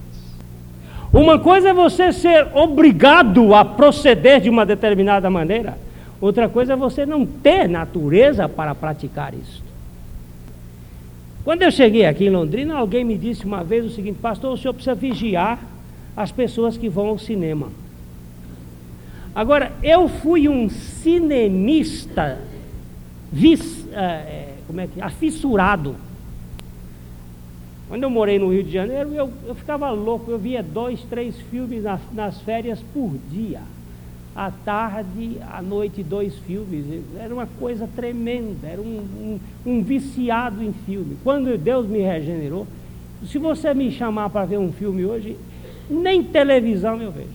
[1.11, 5.75] Uma coisa é você ser obrigado a proceder de uma determinada maneira,
[6.21, 9.64] outra coisa é você não ter natureza para praticar isso.
[11.45, 14.57] Quando eu cheguei aqui em Londrina, alguém me disse uma vez o seguinte: Pastor, o
[14.57, 15.59] senhor precisa vigiar
[16.17, 17.69] as pessoas que vão ao cinema.
[19.35, 22.39] Agora, eu fui um cinemista
[23.31, 25.95] vis, é, como é que, afissurado.
[27.87, 31.39] Quando eu morei no Rio de Janeiro, eu, eu ficava louco, eu via dois, três
[31.51, 33.61] filmes nas, nas férias por dia.
[34.35, 37.01] À tarde, à noite, dois filmes.
[37.17, 41.17] Era uma coisa tremenda, era um, um, um viciado em filme.
[41.23, 42.67] Quando Deus me regenerou,
[43.25, 45.37] se você me chamar para ver um filme hoje,
[45.89, 47.29] nem televisão eu vejo.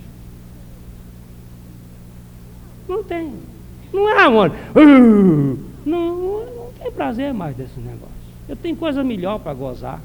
[2.87, 3.33] Não tem.
[3.93, 4.53] Não é, amor.
[4.77, 8.11] Uh, não, não tem prazer mais desse negócio.
[8.49, 10.01] Eu tenho coisa melhor para gozar.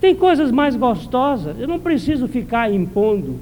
[0.00, 1.58] Tem coisas mais gostosas.
[1.58, 3.38] Eu não preciso ficar impondo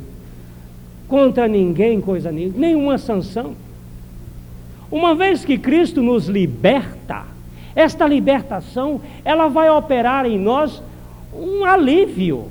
[1.08, 3.54] contra ninguém coisa nenhuma, nenhuma sanção.
[4.90, 7.24] Uma vez que Cristo nos liberta,
[7.74, 10.82] esta libertação, ela vai operar em nós
[11.32, 12.48] um alívio.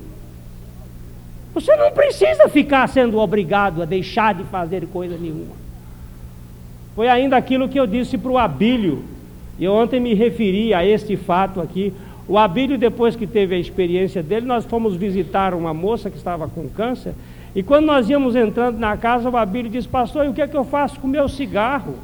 [1.53, 5.55] Você não precisa ficar sendo obrigado a deixar de fazer coisa nenhuma.
[6.95, 9.03] Foi ainda aquilo que eu disse para o Abílio,
[9.57, 11.93] e eu ontem me referi a este fato aqui.
[12.27, 16.47] O Abílio, depois que teve a experiência dele, nós fomos visitar uma moça que estava
[16.47, 17.13] com câncer,
[17.57, 20.47] e quando nós íamos entrando na casa, o Abílio disse, pastor, e o que é
[20.47, 21.95] que eu faço com o meu cigarro?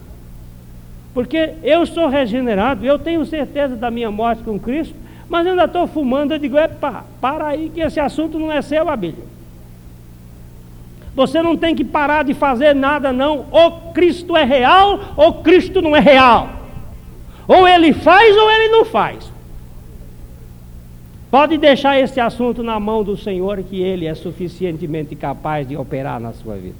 [1.13, 4.95] Porque eu sou regenerado, eu tenho certeza da minha morte com Cristo,
[5.29, 6.31] mas ainda estou fumando.
[6.31, 9.25] Eu digo, epa, para aí que esse assunto não é seu, Abílio.
[11.13, 13.45] Você não tem que parar de fazer nada, não.
[13.51, 16.49] Ou Cristo é real, ou Cristo não é real.
[17.47, 19.31] Ou ele faz, ou ele não faz.
[21.33, 26.19] Pode deixar esse assunto na mão do Senhor, que Ele é suficientemente capaz de operar
[26.19, 26.75] na sua vida.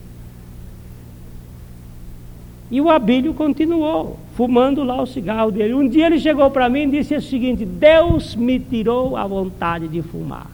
[2.69, 5.73] E o Abílio continuou, fumando lá o cigarro dele.
[5.73, 9.87] Um dia ele chegou para mim e disse o seguinte: Deus me tirou a vontade
[9.87, 10.51] de fumar.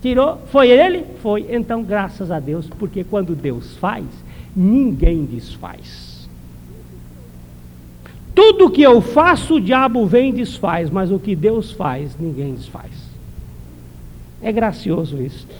[0.00, 0.38] Tirou?
[0.46, 1.04] Foi ele?
[1.20, 1.46] Foi.
[1.50, 4.04] Então, graças a Deus, porque quando Deus faz,
[4.54, 6.05] ninguém desfaz.
[8.36, 12.54] Tudo que eu faço, o diabo vem e desfaz, mas o que Deus faz, ninguém
[12.54, 12.92] desfaz.
[14.42, 15.54] É gracioso isto.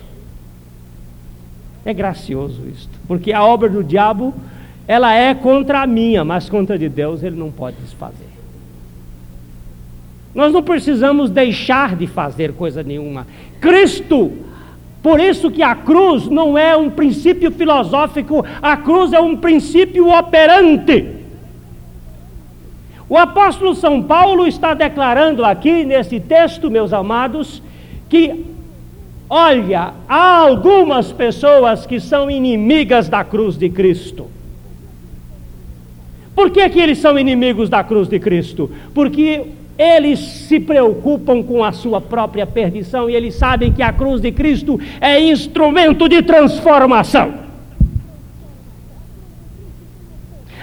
[1.86, 2.90] É gracioso isto.
[3.08, 4.34] Porque a obra do diabo
[4.86, 8.28] ela é contra a minha, mas contra de Deus ele não pode desfazer.
[10.34, 13.26] Nós não precisamos deixar de fazer coisa nenhuma.
[13.58, 14.32] Cristo,
[15.02, 20.10] por isso que a cruz não é um princípio filosófico, a cruz é um princípio
[20.10, 21.15] operante.
[23.08, 27.62] O apóstolo São Paulo está declarando aqui nesse texto, meus amados,
[28.08, 28.44] que
[29.30, 34.26] olha, há algumas pessoas que são inimigas da cruz de Cristo.
[36.34, 38.70] Por que, que eles são inimigos da cruz de Cristo?
[38.92, 39.46] Porque
[39.78, 44.32] eles se preocupam com a sua própria perdição e eles sabem que a cruz de
[44.32, 47.46] Cristo é instrumento de transformação.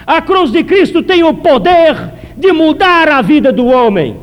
[0.06, 4.16] A cruz de Cristo tem o poder de mudar a vida do homem.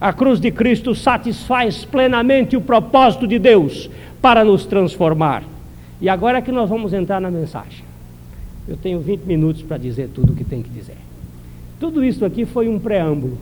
[0.00, 5.42] A cruz de Cristo satisfaz plenamente o propósito de Deus para nos transformar.
[6.00, 7.84] E agora é que nós vamos entrar na mensagem.
[8.68, 10.96] Eu tenho 20 minutos para dizer tudo o que tem que dizer.
[11.80, 13.38] Tudo isso aqui foi um preâmbulo.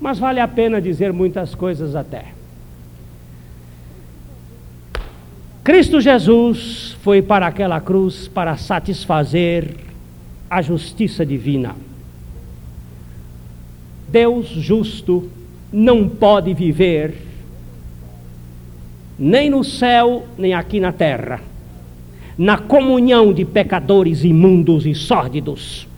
[0.00, 2.26] Mas vale a pena dizer muitas coisas até.
[5.62, 9.87] Cristo Jesus foi para aquela cruz para satisfazer
[10.50, 11.74] a justiça divina.
[14.08, 15.30] Deus justo
[15.72, 17.14] não pode viver
[19.18, 21.40] nem no céu, nem aqui na terra
[22.38, 25.88] na comunhão de pecadores imundos e sórdidos.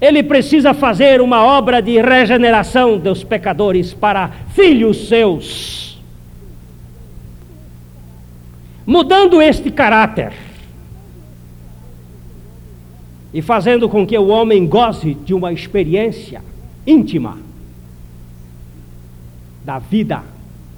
[0.00, 6.00] Ele precisa fazer uma obra de regeneração dos pecadores para filhos seus,
[8.86, 10.32] mudando este caráter
[13.36, 16.42] e fazendo com que o homem goze de uma experiência
[16.86, 17.36] íntima
[19.62, 20.22] da vida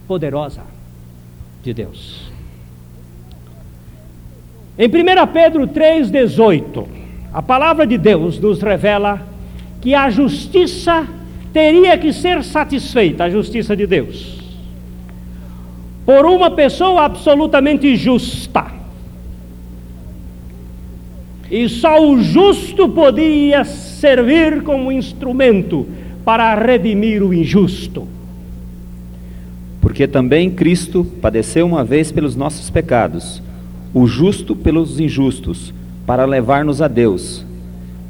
[0.09, 0.63] poderosa
[1.63, 2.33] de Deus.
[4.77, 4.91] Em 1
[5.33, 6.85] Pedro 3,18,
[7.33, 9.23] a palavra de Deus nos revela
[9.81, 11.07] que a justiça
[11.53, 14.43] teria que ser satisfeita, a justiça de Deus,
[16.05, 18.78] por uma pessoa absolutamente justa.
[21.51, 25.87] E só o justo podia servir como instrumento
[26.25, 28.07] para redimir o injusto.
[29.81, 33.43] Porque também Cristo padeceu uma vez pelos nossos pecados
[33.93, 35.73] o justo pelos injustos,
[36.07, 37.45] para levar-nos a Deus,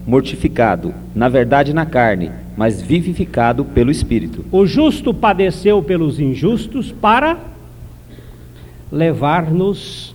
[0.07, 4.45] mortificado, na verdade na carne, mas vivificado pelo Espírito.
[4.51, 7.39] O justo padeceu pelos injustos para
[8.91, 10.15] levar-nos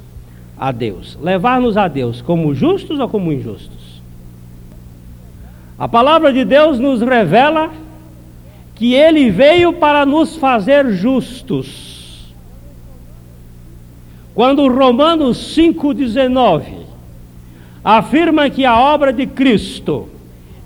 [0.57, 1.17] a Deus.
[1.21, 4.01] Levar-nos a Deus como justos ou como injustos?
[5.77, 7.71] A palavra de Deus nos revela
[8.75, 11.93] que ele veio para nos fazer justos
[14.33, 16.63] Quando Romanos 5,19
[17.83, 20.09] afirma que a obra de Cristo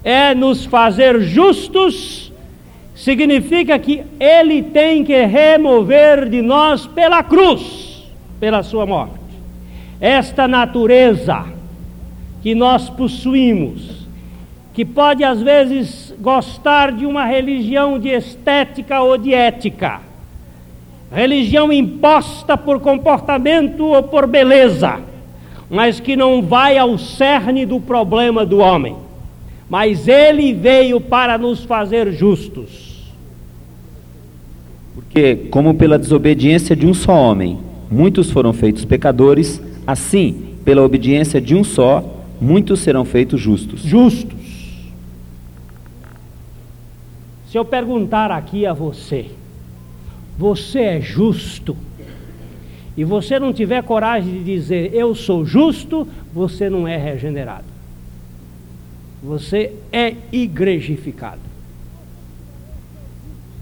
[0.03, 2.31] é nos fazer justos,
[2.95, 8.03] significa que Ele tem que remover de nós pela cruz,
[8.39, 9.16] pela Sua morte,
[9.99, 11.45] esta natureza
[12.41, 14.07] que nós possuímos,
[14.73, 20.01] que pode às vezes gostar de uma religião de estética ou de ética,
[21.11, 24.99] religião imposta por comportamento ou por beleza,
[25.69, 28.95] mas que não vai ao cerne do problema do homem.
[29.69, 33.11] Mas ele veio para nos fazer justos.
[34.95, 37.59] Porque, como pela desobediência de um só homem,
[37.91, 42.03] muitos foram feitos pecadores, assim, pela obediência de um só,
[42.41, 43.81] muitos serão feitos justos.
[43.81, 44.35] Justos.
[47.49, 49.27] Se eu perguntar aqui a você,
[50.37, 51.77] você é justo,
[52.97, 57.65] e você não tiver coragem de dizer eu sou justo, você não é regenerado.
[59.23, 61.47] Você é igrejificado.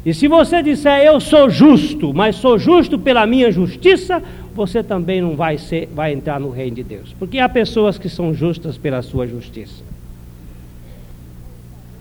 [0.05, 4.23] E se você disser eu sou justo, mas sou justo pela minha justiça,
[4.56, 8.08] você também não vai ser, vai entrar no reino de Deus, porque há pessoas que
[8.08, 9.84] são justas pela sua justiça.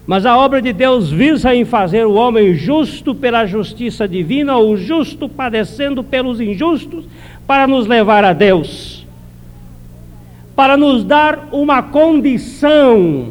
[0.06, 4.76] Mas a obra de Deus visa em fazer o homem justo pela justiça divina, ou
[4.76, 7.04] justo padecendo pelos injustos,
[7.46, 9.04] para nos levar a Deus,
[10.54, 13.30] para nos dar uma condição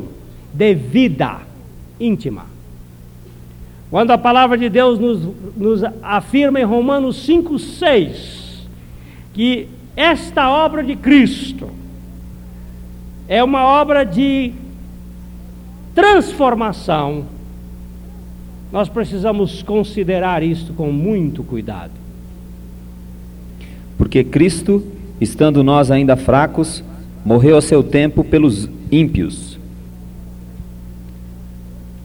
[0.54, 1.38] de vida
[2.00, 2.46] íntima.
[3.90, 5.22] Quando a palavra de Deus nos,
[5.56, 8.43] nos afirma em Romanos 5,6
[9.34, 11.70] que esta obra de Cristo
[13.28, 14.54] é uma obra de
[15.96, 17.26] transformação,
[18.72, 21.92] nós precisamos considerar isto com muito cuidado.
[23.98, 24.84] Porque Cristo,
[25.22, 26.84] estando nós ainda fracos,
[27.24, 29.60] morreu a seu tempo pelos ímpios.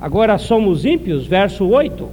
[0.00, 2.08] Agora somos ímpios, verso 8.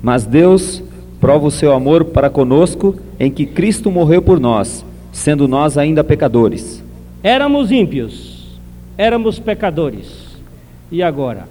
[0.00, 0.82] Mas Deus
[1.20, 6.04] prova o seu amor para conosco em que Cristo morreu por nós, sendo nós ainda
[6.04, 6.82] pecadores.
[7.22, 8.58] Éramos ímpios,
[8.96, 10.28] éramos pecadores.
[10.90, 11.48] E agora?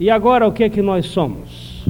[0.00, 1.84] E agora o que é que nós somos?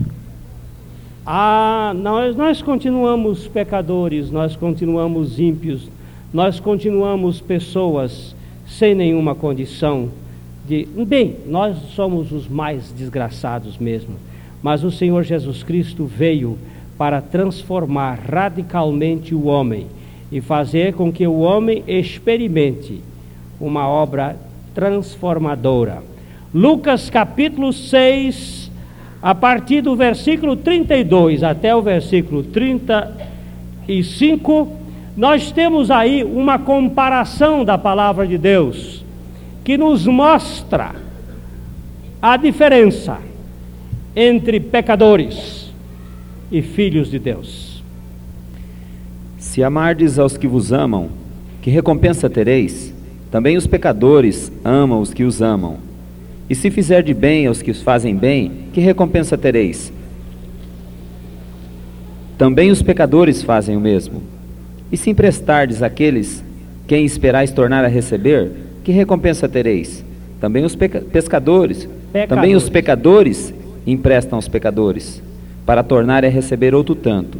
[1.27, 5.89] Ah, nós, nós continuamos pecadores, nós continuamos ímpios,
[6.33, 8.37] nós continuamos pessoas
[8.67, 10.11] sem nenhuma condição
[10.69, 10.87] de.
[11.07, 14.17] Bem, nós somos os mais desgraçados mesmo,
[14.65, 16.59] mas o Senhor Jesus Cristo veio
[16.97, 19.89] para transformar radicalmente o homem
[20.33, 23.03] e fazer com que o homem experimente
[23.61, 24.39] uma obra
[24.75, 26.03] transformadora.
[26.55, 28.71] Lucas capítulo 6,
[29.21, 34.73] a partir do versículo 32 até o versículo 35,
[35.15, 39.05] nós temos aí uma comparação da palavra de Deus
[39.62, 40.95] que nos mostra
[42.23, 43.34] a diferença
[44.17, 45.73] entre pecadores
[46.51, 47.83] e filhos de Deus.
[49.39, 51.09] Se amardes aos que vos amam,
[51.61, 52.93] que recompensa tereis?
[53.31, 55.79] Também os pecadores amam os que os amam.
[56.49, 59.93] E se fizer de bem aos que os fazem bem, que recompensa tereis?
[62.37, 64.23] Também os pecadores fazem o mesmo.
[64.93, 66.45] E se emprestardes àqueles
[66.87, 68.51] quem esperais tornar a receber,
[68.85, 70.05] que recompensa tereis?
[70.41, 72.29] Também os pescadores, pecadores.
[72.29, 73.55] também os pecadores
[73.87, 75.22] emprestam aos pecadores,
[75.66, 77.39] para tornar a receber outro tanto.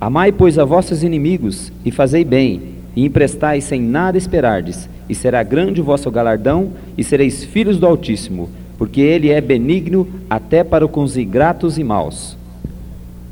[0.00, 2.62] Amai, pois, a vossos inimigos, e fazei bem,
[2.96, 7.86] e emprestai sem nada esperardes, e será grande o vosso galardão, e sereis filhos do
[7.86, 12.36] Altíssimo, porque ele é benigno até para com os ingratos e maus.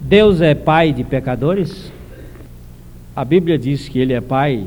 [0.00, 1.90] Deus é pai de pecadores?
[3.14, 4.66] A Bíblia diz que ele é pai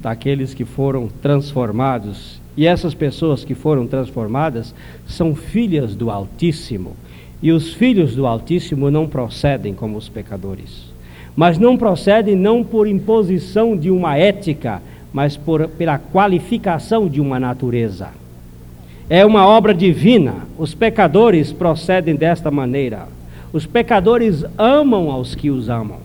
[0.00, 4.74] daqueles que foram transformados, e essas pessoas que foram transformadas
[5.06, 6.96] são filhas do Altíssimo.
[7.42, 10.94] E os filhos do Altíssimo não procedem como os pecadores
[11.36, 14.80] mas não procede não por imposição de uma ética,
[15.12, 18.08] mas por, pela qualificação de uma natureza.
[19.08, 20.46] É uma obra divina.
[20.56, 23.08] Os pecadores procedem desta maneira.
[23.52, 25.98] Os pecadores amam aos que os amam.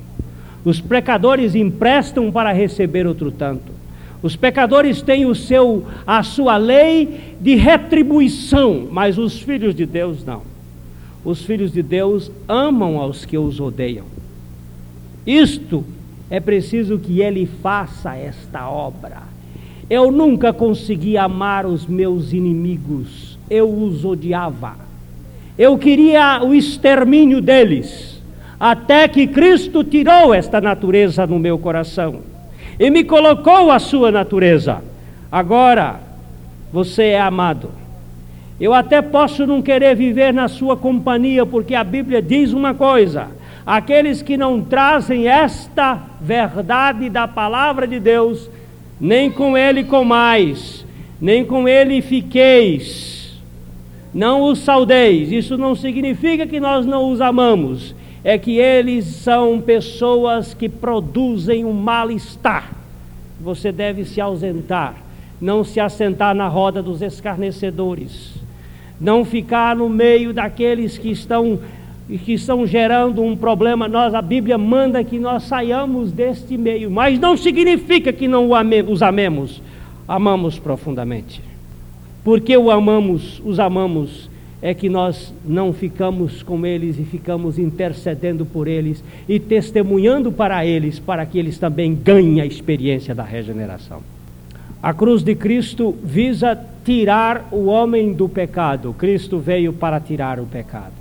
[0.66, 3.78] Os pecadores emprestam para receber outro tanto.
[4.22, 10.26] Os pecadores têm o seu, a sua lei de retribuição, mas os filhos de Deus
[10.26, 10.41] não.
[11.24, 14.05] Os filhos de Deus amam aos que os odeiam.
[15.26, 15.86] Isto
[16.30, 19.24] é preciso que ele faça esta obra.
[19.89, 24.76] Eu nunca consegui amar os meus inimigos, eu os odiava.
[25.57, 28.22] Eu queria o extermínio deles,
[28.59, 32.20] até que Cristo tirou esta natureza no meu coração
[32.80, 34.82] e me colocou a sua natureza.
[35.30, 35.99] Agora
[36.71, 37.71] você é amado.
[38.59, 43.27] Eu até posso não querer viver na sua companhia, porque a Bíblia diz uma coisa:
[43.65, 48.49] aqueles que não trazem esta verdade da palavra de Deus,
[48.99, 50.86] nem com ele comais,
[51.21, 53.39] nem com ele fiqueis,
[54.13, 55.32] não os saudeis.
[55.32, 61.63] Isso não significa que nós não os amamos, é que eles são pessoas que produzem
[61.63, 62.72] um mal-estar.
[63.39, 64.95] Você deve se ausentar,
[65.39, 68.34] não se assentar na roda dos escarnecedores,
[68.99, 71.59] não ficar no meio daqueles que estão
[72.26, 73.88] que estão gerando um problema.
[73.88, 78.49] Nós a Bíblia manda que nós saiamos deste meio, mas não significa que não
[78.88, 79.61] os amemos.
[80.07, 81.39] Amamos profundamente.
[82.24, 84.28] Porque o amamos, os amamos
[84.62, 90.66] é que nós não ficamos com eles e ficamos intercedendo por eles e testemunhando para
[90.66, 94.01] eles, para que eles também ganhem a experiência da regeneração.
[94.82, 98.93] A cruz de Cristo visa tirar o homem do pecado.
[98.97, 100.93] Cristo veio para tirar o pecado.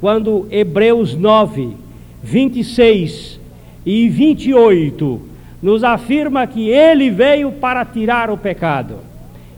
[0.00, 1.76] Quando Hebreus 9,
[2.22, 3.40] 26
[3.84, 5.20] e 28
[5.62, 8.98] nos afirma que ele veio para tirar o pecado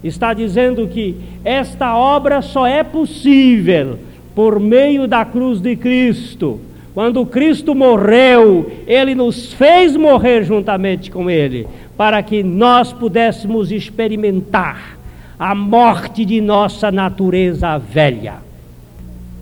[0.03, 3.99] está dizendo que esta obra só é possível
[4.35, 6.61] por meio da cruz de Cristo.
[6.95, 14.99] Quando Cristo morreu, Ele nos fez morrer juntamente com Ele, para que nós pudéssemos experimentar
[15.39, 18.35] a morte de nossa natureza velha.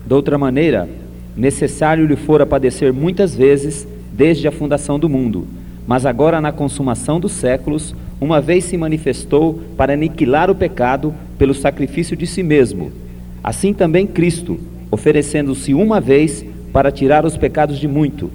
[0.05, 0.87] De outra maneira,
[1.35, 5.47] necessário lhe fora padecer muitas vezes desde a fundação do mundo,
[5.87, 11.53] mas agora na consumação dos séculos uma vez se manifestou para aniquilar o pecado pelo
[11.53, 12.91] sacrifício de si mesmo.
[13.43, 14.59] Assim também Cristo,
[14.89, 18.31] oferecendo-se uma vez para tirar os pecados de muito,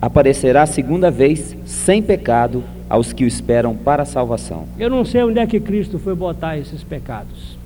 [0.00, 4.66] aparecerá segunda vez sem pecado aos que o esperam para a salvação.
[4.78, 7.56] Eu não sei onde é que Cristo foi botar esses pecados.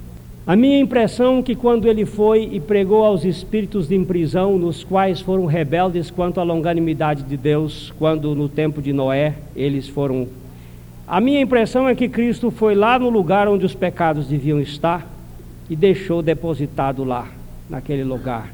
[0.47, 4.85] A minha impressão é que quando ele foi e pregou aos espíritos de prisão, nos
[4.85, 10.29] quais foram rebeldes quanto à longanimidade de Deus, quando no tempo de Noé eles foram
[11.07, 15.07] a minha impressão é que Cristo foi lá no lugar onde os pecados deviam estar
[15.71, 17.29] e deixou depositado lá,
[17.71, 18.53] naquele lugar,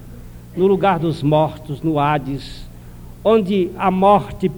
[0.55, 2.67] no lugar dos mortos, no Hades,
[3.25, 4.51] onde a morte,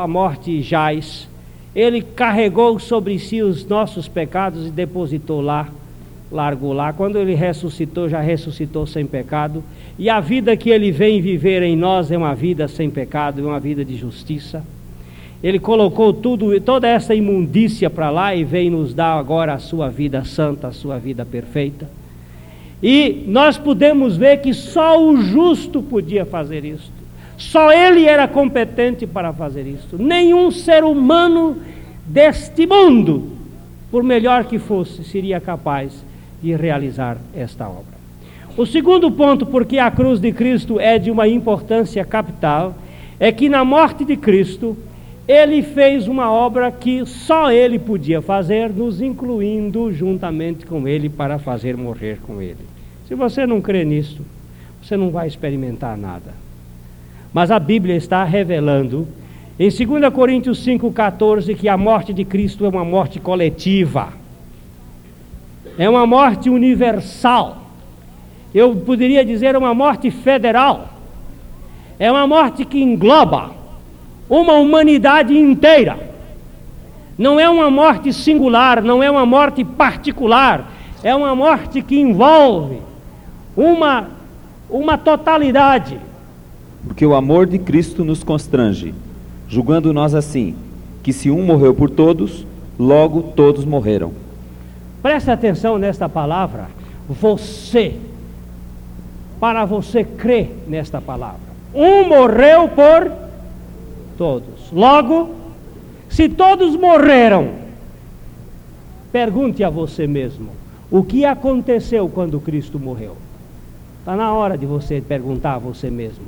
[0.00, 1.28] a morte jaz.
[1.74, 5.68] Ele carregou sobre si os nossos pecados e depositou lá,
[6.30, 6.92] largou lá.
[6.92, 9.62] Quando ele ressuscitou, já ressuscitou sem pecado.
[9.96, 13.44] E a vida que ele vem viver em nós é uma vida sem pecado, é
[13.44, 14.64] uma vida de justiça.
[15.42, 19.88] Ele colocou tudo, toda essa imundícia para lá e vem nos dar agora a sua
[19.88, 21.90] vida santa, a sua vida perfeita.
[22.82, 26.90] E nós podemos ver que só o justo podia fazer isso.
[27.36, 29.96] Só ele era competente para fazer isso.
[29.98, 31.56] Nenhum ser humano
[32.06, 33.32] deste mundo,
[33.90, 35.92] por melhor que fosse, seria capaz
[36.42, 37.92] de realizar esta obra.
[38.56, 42.74] O segundo ponto, porque a cruz de Cristo é de uma importância capital,
[43.18, 44.76] é que na morte de Cristo,
[45.26, 51.38] ele fez uma obra que só ele podia fazer, nos incluindo juntamente com ele para
[51.38, 52.66] fazer morrer com ele.
[53.06, 54.22] Se você não crê nisso,
[54.82, 56.34] você não vai experimentar nada.
[57.32, 59.06] Mas a Bíblia está revelando
[59.58, 64.12] em 2 Coríntios 5,14 que a morte de Cristo é uma morte coletiva,
[65.78, 67.62] é uma morte universal.
[68.52, 70.88] Eu poderia dizer uma morte federal,
[71.98, 73.61] é uma morte que engloba
[74.40, 75.98] uma humanidade inteira.
[77.18, 80.72] Não é uma morte singular, não é uma morte particular,
[81.02, 82.78] é uma morte que envolve
[83.54, 84.08] uma,
[84.70, 86.00] uma totalidade.
[86.86, 88.94] Porque o amor de Cristo nos constrange,
[89.46, 90.56] julgando nós assim,
[91.02, 92.46] que se um morreu por todos,
[92.78, 94.12] logo todos morreram.
[95.02, 96.68] Preste atenção nesta palavra,
[97.06, 97.96] você,
[99.38, 101.52] para você crer nesta palavra.
[101.74, 103.21] Um morreu por
[104.22, 104.70] todos.
[104.70, 105.30] Logo,
[106.08, 107.54] se todos morreram,
[109.10, 110.50] pergunte a você mesmo:
[110.88, 113.16] o que aconteceu quando Cristo morreu?
[113.98, 116.24] Está na hora de você perguntar a você mesmo.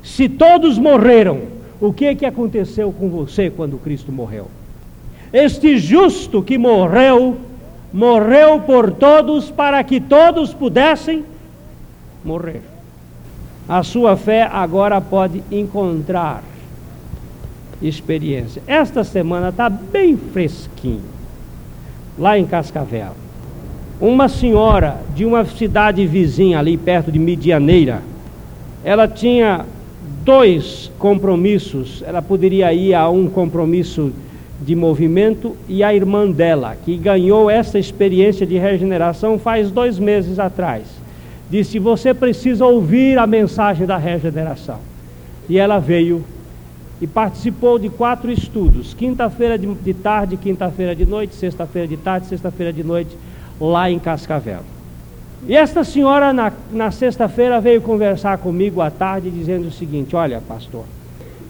[0.00, 1.40] Se todos morreram,
[1.80, 4.46] o que, que aconteceu com você quando Cristo morreu?
[5.32, 7.36] Este justo que morreu,
[7.92, 11.24] morreu por todos para que todos pudessem
[12.24, 12.62] morrer.
[13.68, 16.53] A sua fé agora pode encontrar
[17.82, 18.62] experiência.
[18.66, 21.02] Esta semana está bem fresquinho,
[22.18, 23.12] lá em Cascavel.
[24.00, 28.02] Uma senhora de uma cidade vizinha ali perto de Medianeira,
[28.84, 29.64] ela tinha
[30.24, 32.02] dois compromissos.
[32.06, 34.12] Ela poderia ir a um compromisso
[34.60, 40.38] de movimento e a irmã dela, que ganhou essa experiência de regeneração faz dois meses
[40.38, 40.84] atrás,
[41.50, 44.78] disse: Você precisa ouvir a mensagem da regeneração.
[45.48, 46.24] E ela veio
[47.04, 52.26] e participou de quatro estudos: quinta-feira de, de tarde, quinta-feira de noite, sexta-feira de tarde,
[52.26, 53.14] sexta-feira de noite,
[53.60, 54.60] lá em Cascavel.
[55.46, 60.40] E esta senhora, na, na sexta-feira, veio conversar comigo à tarde, dizendo o seguinte: Olha,
[60.40, 60.84] pastor,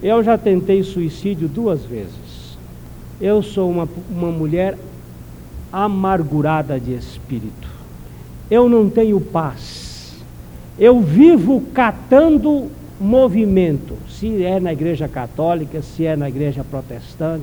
[0.03, 2.59] eu já tentei suicídio duas vezes.
[3.21, 4.77] Eu sou uma, uma mulher
[5.73, 7.69] amargurada de espírito.
[8.51, 10.17] Eu não tenho paz.
[10.77, 17.42] Eu vivo catando movimento, se é na igreja católica, se é na igreja protestante,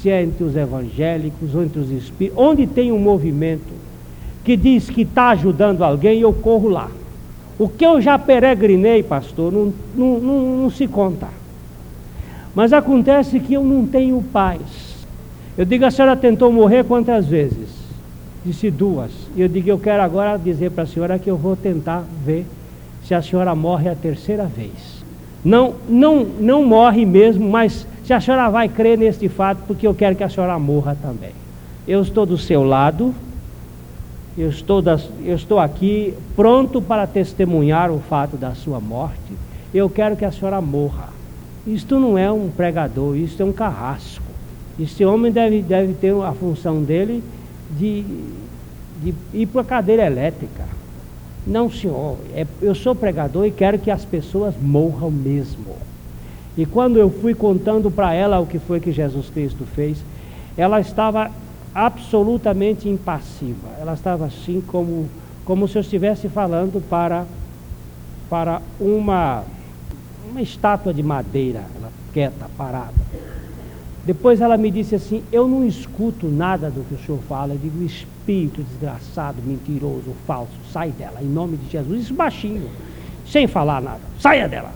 [0.00, 3.72] se é entre os evangélicos ou entre os espíritos, onde tem um movimento
[4.42, 6.90] que diz que está ajudando alguém, eu corro lá.
[7.58, 11.28] O que eu já peregrinei, pastor, não, não, não, não se conta.
[12.54, 14.60] Mas acontece que eu não tenho paz.
[15.58, 17.68] Eu digo, a senhora tentou morrer quantas vezes?
[18.44, 19.10] Disse duas.
[19.36, 22.46] E eu digo, eu quero agora dizer para a senhora que eu vou tentar ver
[23.04, 25.00] se a senhora morre a terceira vez.
[25.44, 29.94] Não, não, não morre mesmo, mas se a senhora vai crer neste fato, porque eu
[29.94, 31.32] quero que a senhora morra também.
[31.86, 33.14] Eu estou do seu lado,
[34.36, 39.32] eu estou, das, eu estou aqui pronto para testemunhar o fato da sua morte.
[39.72, 41.08] Eu quero que a senhora morra.
[41.66, 44.24] Isto não é um pregador, isto é um carrasco.
[44.78, 47.22] Este homem deve, deve ter a função dele
[47.78, 48.02] de,
[49.02, 50.64] de ir para a cadeira elétrica.
[51.46, 55.76] Não, senhor, é, eu sou pregador e quero que as pessoas morram mesmo.
[56.56, 60.04] E quando eu fui contando para ela o que foi que Jesus Cristo fez,
[60.56, 61.30] ela estava
[61.74, 63.68] absolutamente impassiva.
[63.80, 65.08] Ela estava assim como,
[65.44, 67.24] como se eu estivesse falando para,
[68.28, 69.44] para uma,
[70.28, 72.92] uma estátua de madeira, ela quieta, parada.
[74.04, 77.54] Depois ela me disse assim: Eu não escuto nada do que o senhor fala.
[77.54, 82.02] Eu digo: Espírito desgraçado, mentiroso, falso, sai dela, em nome de Jesus.
[82.02, 82.68] Isso baixinho,
[83.26, 84.72] sem falar nada, saia dela.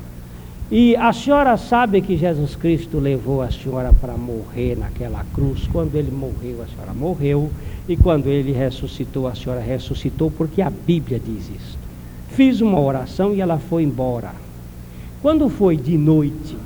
[0.70, 5.68] E a senhora sabe que Jesus Cristo levou a senhora para morrer naquela cruz.
[5.70, 7.50] Quando ele morreu, a senhora morreu.
[7.86, 11.78] E quando ele ressuscitou, a senhora ressuscitou, porque a Bíblia diz isso.
[12.30, 14.32] Fiz uma oração e ela foi embora.
[15.20, 16.56] Quando foi de noite,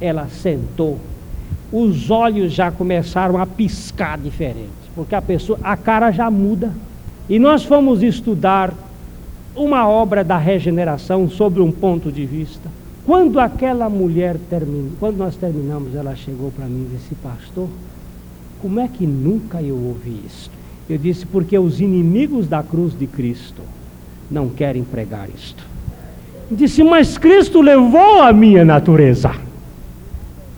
[0.00, 0.98] ela sentou.
[1.76, 6.72] Os olhos já começaram a piscar diferente, porque a pessoa, a cara já muda.
[7.28, 8.72] E nós fomos estudar
[9.56, 12.70] uma obra da regeneração sobre um ponto de vista
[13.04, 17.68] quando aquela mulher terminou, quando nós terminamos, ela chegou para mim e disse, pastor,
[18.62, 20.50] como é que nunca eu ouvi isso?
[20.88, 23.60] Eu disse, porque os inimigos da cruz de Cristo
[24.30, 25.66] não querem pregar isto.
[26.50, 29.32] Disse, mas Cristo levou a minha natureza.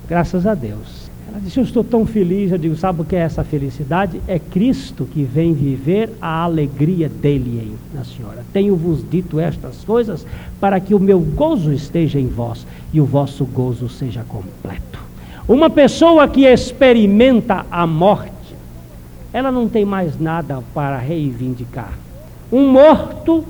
[0.09, 0.96] Graças a Deus.
[1.43, 2.51] Disse: Eu estou tão feliz.
[2.51, 4.21] Eu digo: Sabe o que é essa felicidade?
[4.27, 8.45] É Cristo que vem viver a alegria dele na senhora.
[8.53, 10.27] Tenho-vos dito estas coisas
[10.61, 14.99] para que o meu gozo esteja em vós e o vosso gozo seja completo.
[15.49, 18.33] Uma pessoa que experimenta a morte,
[19.33, 21.93] ela não tem mais nada para reivindicar.
[22.51, 23.47] Um morto, o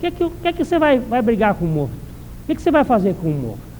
[0.00, 1.92] que, é que, que, é que você vai, vai brigar com o morto?
[1.92, 3.71] O que, é que você vai fazer com o morto?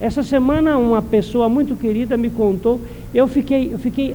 [0.00, 2.80] Essa semana uma pessoa muito querida me contou,
[3.12, 4.14] eu fiquei, eu fiquei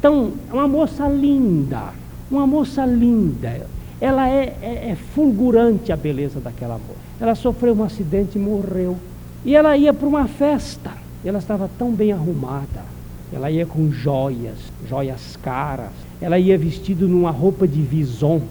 [0.00, 0.32] tão.
[0.52, 1.92] Uma moça linda,
[2.30, 3.66] uma moça linda.
[4.00, 7.00] Ela é, é, é fulgurante a beleza daquela moça.
[7.20, 8.96] Ela sofreu um acidente e morreu.
[9.44, 10.90] E ela ia para uma festa.
[11.24, 12.84] Ela estava tão bem arrumada.
[13.32, 15.90] Ela ia com joias, joias caras.
[16.20, 18.42] Ela ia vestida numa roupa de vison.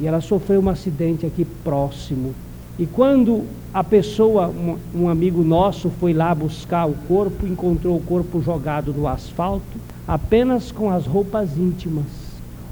[0.00, 2.34] E ela sofreu um acidente aqui próximo.
[2.78, 3.44] E quando
[3.76, 8.90] a pessoa, um, um, amigo nosso, foi lá buscar o corpo, encontrou o corpo jogado
[8.90, 12.06] no asfalto, apenas com as roupas íntimas.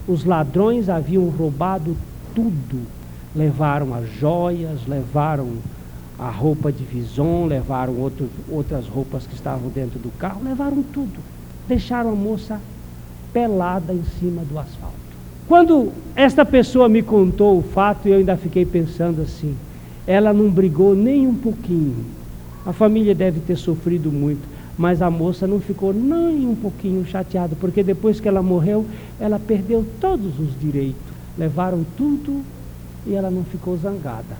[0.09, 1.95] Os ladrões haviam roubado
[2.35, 2.81] tudo.
[3.37, 5.59] Levaram as joias, levaram
[6.19, 11.21] a roupa de vison, levaram outro, outras roupas que estavam dentro do carro, levaram tudo.
[11.69, 12.59] Deixaram a moça
[13.31, 14.95] pelada em cima do asfalto.
[15.47, 19.55] Quando esta pessoa me contou o fato, eu ainda fiquei pensando assim:
[20.07, 22.05] ela não brigou nem um pouquinho.
[22.67, 24.43] A família deve ter sofrido muito,
[24.77, 28.87] mas a moça não ficou nem um pouquinho chateada, porque depois que ela morreu,
[29.21, 31.15] ela perdeu todos os direitos.
[31.37, 32.43] Levaram tudo
[33.07, 34.37] e ela não ficou zangada.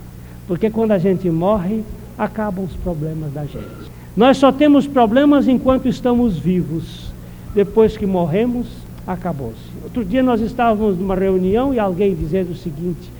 [0.47, 1.83] Porque quando a gente morre,
[2.19, 3.93] acabam os problemas da gente.
[4.17, 7.13] Nós só temos problemas enquanto estamos vivos.
[7.55, 8.67] Depois que morremos,
[9.07, 9.71] acabou-se.
[9.83, 13.11] Outro dia nós estávamos numa reunião e alguém dizendo o seguinte: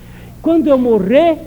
[0.41, 1.37] quando eu morrer,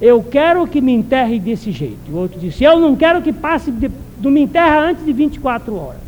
[0.00, 2.10] eu quero que me enterre desse jeito.
[2.10, 3.90] O outro disse, eu não quero que passe, de,
[4.22, 6.06] me enterra antes de 24 horas.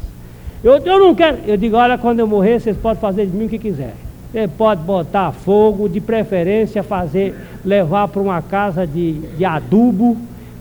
[0.63, 1.39] Eu, eu não quero.
[1.47, 3.95] Eu digo, olha, quando eu morrer, vocês podem fazer de mim o que quiser.
[4.33, 7.35] Você pode botar fogo, de preferência fazer,
[7.65, 10.19] levar para uma casa de, de adubo,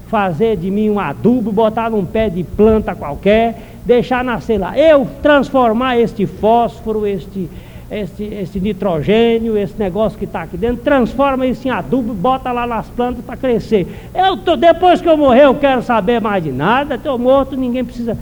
[0.07, 4.77] fazer de mim um adubo, botar num pé de planta qualquer, deixar nascer lá.
[4.77, 7.49] Eu transformar este fósforo, este,
[7.89, 12.67] este, este nitrogênio, esse negócio que está aqui dentro, transforma isso em adubo, bota lá
[12.67, 13.87] nas plantas para crescer.
[14.13, 17.83] Eu tô, depois que eu morrer, eu quero saber mais de nada, estou morto, ninguém
[17.83, 18.17] precisa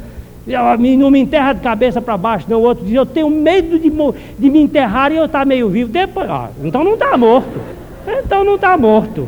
[0.98, 2.60] não me enterra de cabeça para baixo, não.
[2.60, 5.70] O outro diz, eu tenho medo de, de me enterrar e eu estar tá meio
[5.70, 5.90] vivo.
[5.90, 7.60] Depois, ah, então não está morto.
[8.08, 9.28] Então não está morto.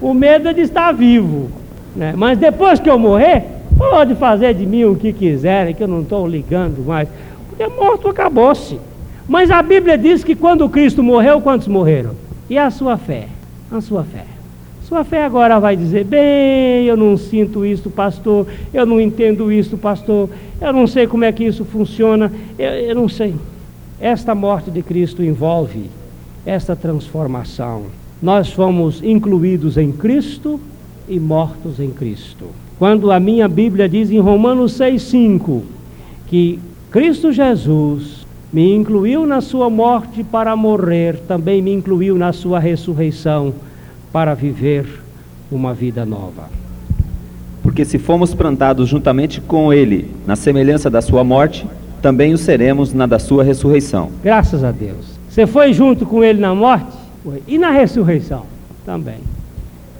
[0.00, 1.50] O medo é de estar vivo.
[1.94, 2.14] Né?
[2.16, 3.44] Mas depois que eu morrer,
[3.76, 7.06] pode fazer de mim o que quiserem, que eu não estou ligando mais.
[7.48, 8.78] Porque morto acabou-se.
[9.30, 12.16] Mas a Bíblia diz que quando Cristo morreu, quantos morreram?
[12.50, 13.28] E a sua fé?
[13.70, 14.24] A sua fé.
[14.82, 19.78] Sua fé agora vai dizer: bem, eu não sinto isso, pastor, eu não entendo isso,
[19.78, 20.28] pastor,
[20.60, 23.36] eu não sei como é que isso funciona, eu, eu não sei.
[24.00, 25.88] Esta morte de Cristo envolve
[26.44, 27.84] esta transformação.
[28.20, 30.58] Nós fomos incluídos em Cristo
[31.08, 32.46] e mortos em Cristo.
[32.80, 35.62] Quando a minha Bíblia diz em Romanos 6,5
[36.26, 36.58] que
[36.90, 38.19] Cristo Jesus
[38.52, 43.54] me incluiu na sua morte para morrer, também me incluiu na sua ressurreição
[44.12, 44.86] para viver
[45.50, 46.48] uma vida nova.
[47.62, 51.66] Porque se fomos plantados juntamente com Ele na semelhança da Sua morte,
[52.02, 54.10] também o seremos na da Sua ressurreição.
[54.22, 55.18] Graças a Deus.
[55.28, 57.42] Você foi junto com Ele na morte foi.
[57.46, 58.44] e na ressurreição
[58.84, 59.18] também.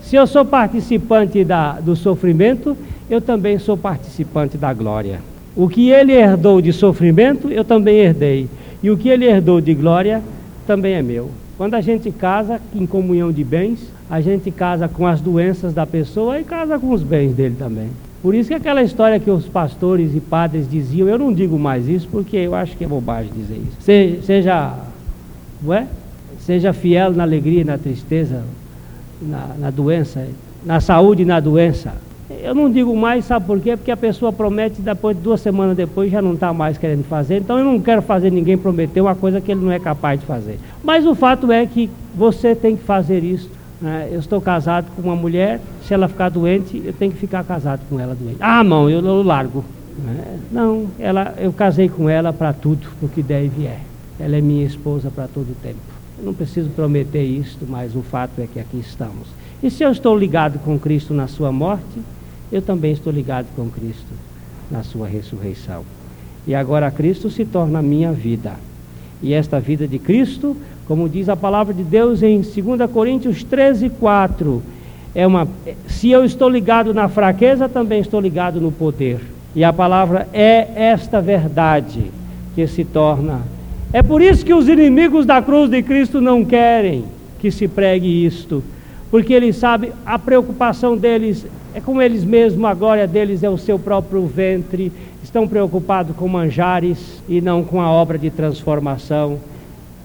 [0.02, 2.76] Se eu sou participante da, do sofrimento,
[3.08, 5.20] eu também sou participante da glória.
[5.60, 8.48] O que ele herdou de sofrimento, eu também herdei.
[8.82, 10.22] E o que ele herdou de glória,
[10.66, 11.28] também é meu.
[11.58, 15.86] Quando a gente casa em comunhão de bens, a gente casa com as doenças da
[15.86, 17.88] pessoa e casa com os bens dele também.
[18.22, 21.86] Por isso que aquela história que os pastores e padres diziam, eu não digo mais
[21.86, 23.76] isso porque eu acho que é bobagem dizer isso.
[23.80, 24.78] Se, seja,
[25.66, 25.86] ué?
[26.38, 28.44] seja fiel na alegria e na tristeza,
[29.20, 30.26] na, na doença,
[30.64, 31.92] na saúde e na doença.
[32.42, 33.76] Eu não digo mais, sabe por quê?
[33.76, 37.38] Porque a pessoa promete depois, duas semanas depois, já não está mais querendo fazer.
[37.38, 40.26] Então eu não quero fazer ninguém prometer uma coisa que ele não é capaz de
[40.26, 40.58] fazer.
[40.82, 44.08] Mas o fato é que você tem que fazer isso né?
[44.12, 47.80] Eu estou casado com uma mulher, se ela ficar doente, eu tenho que ficar casado
[47.88, 48.36] com ela doente.
[48.40, 49.64] Ah, não, eu, eu largo.
[49.98, 50.38] Né?
[50.52, 53.80] Não, ela, eu casei com ela para tudo, o que deve é.
[54.18, 55.78] Ela é minha esposa para todo o tempo.
[56.18, 59.28] Eu não preciso prometer isto, mas o fato é que aqui estamos.
[59.62, 62.00] E se eu estou ligado com Cristo na sua morte,
[62.50, 64.12] eu também estou ligado com Cristo
[64.70, 65.84] na sua ressurreição.
[66.46, 68.54] E agora Cristo se torna a minha vida.
[69.22, 70.56] E esta vida de Cristo
[70.90, 74.60] como diz a palavra de Deus em 2 Coríntios 13, 4.
[75.14, 75.46] É uma,
[75.86, 79.20] se eu estou ligado na fraqueza, também estou ligado no poder.
[79.54, 82.10] E a palavra é esta verdade
[82.56, 83.42] que se torna.
[83.92, 87.04] É por isso que os inimigos da cruz de Cristo não querem
[87.38, 88.60] que se pregue isto,
[89.10, 93.56] porque eles sabem a preocupação deles é com eles mesmos, a glória deles é o
[93.56, 94.92] seu próprio ventre,
[95.22, 99.38] estão preocupados com manjares e não com a obra de transformação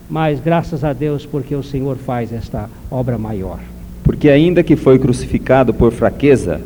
[0.09, 3.59] mas graças a Deus porque o Senhor faz esta obra maior.
[4.03, 6.61] Porque ainda que foi crucificado por fraqueza,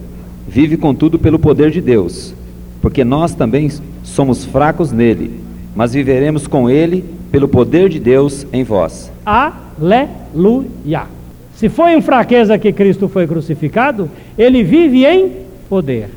[0.48, 2.34] vive contudo pelo poder de Deus,
[2.82, 3.72] porque nós também
[4.04, 5.40] somos fracos nele,
[5.76, 9.12] mas viveremos com ele pelo poder de Deus em vós.
[9.26, 11.18] Aleluia!
[11.60, 15.30] Se foi em fraqueza que Cristo foi crucificado, ele vive em
[15.68, 16.07] poder.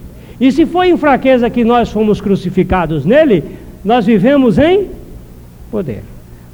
[0.40, 3.42] E se foi em fraqueza que nós fomos crucificados nele,
[3.84, 4.86] nós vivemos em
[5.68, 6.04] poder.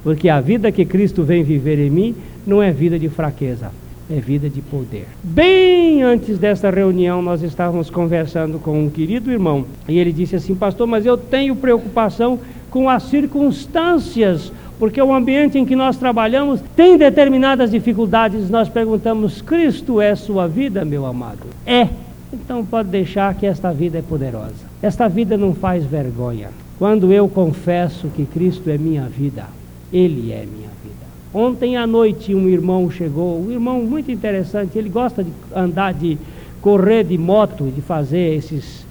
[0.02, 2.14] Porque a vida que Cristo vem viver em mim
[2.46, 3.72] não é vida de fraqueza,
[4.10, 5.04] é vida de poder.
[5.22, 10.54] Bem antes desta reunião, nós estávamos conversando com um querido irmão e ele disse assim:
[10.54, 12.38] Pastor, mas eu tenho preocupação
[12.70, 18.48] com as circunstâncias, porque o ambiente em que nós trabalhamos tem determinadas dificuldades.
[18.48, 21.46] Nós perguntamos: Cristo é sua vida, meu amado?
[21.66, 21.88] É.
[22.32, 24.68] Então pode deixar que esta vida é poderosa.
[24.82, 26.50] Esta vida não faz vergonha.
[26.78, 29.46] Quando eu confesso que Cristo é minha vida,
[29.92, 31.06] ele é minha vida.
[31.32, 36.18] Ontem à noite um irmão chegou, um irmão muito interessante, ele gosta de andar de
[36.60, 38.86] correr de moto, de fazer esses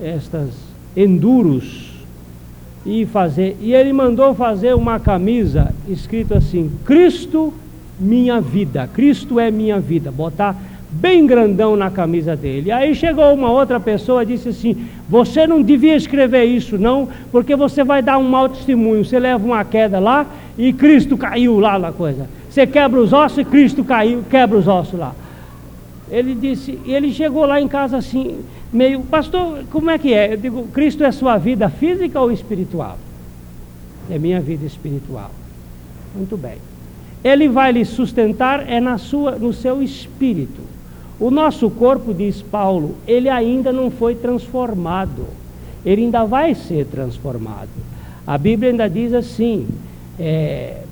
[0.00, 0.50] estas
[0.94, 1.95] enduros
[2.86, 3.56] e fazer.
[3.60, 7.52] E ele mandou fazer uma camisa escrito assim: Cristo
[7.98, 10.10] minha vida, Cristo é minha vida.
[10.10, 10.56] Botar
[10.90, 12.70] bem grandão na camisa dele.
[12.70, 17.56] Aí chegou uma outra pessoa e disse assim: Você não devia escrever isso, não, porque
[17.56, 19.04] você vai dar um mau testemunho.
[19.04, 20.24] Você leva uma queda lá
[20.56, 22.28] e Cristo caiu lá na coisa.
[22.48, 25.14] Você quebra os ossos e Cristo caiu, quebra os ossos lá.
[26.10, 28.38] Ele disse, ele chegou lá em casa assim,
[28.76, 30.34] meio, pastor, como é que é?
[30.34, 32.98] Eu digo, Cristo é sua vida física ou espiritual?
[34.10, 35.30] É minha vida espiritual.
[36.14, 36.58] Muito bem.
[37.24, 40.60] Ele vai lhe sustentar é na sua, no seu espírito.
[41.18, 45.26] O nosso corpo, diz Paulo, ele ainda não foi transformado.
[45.84, 47.70] Ele ainda vai ser transformado.
[48.26, 49.66] A Bíblia ainda diz assim:
[50.20, 50.82] é,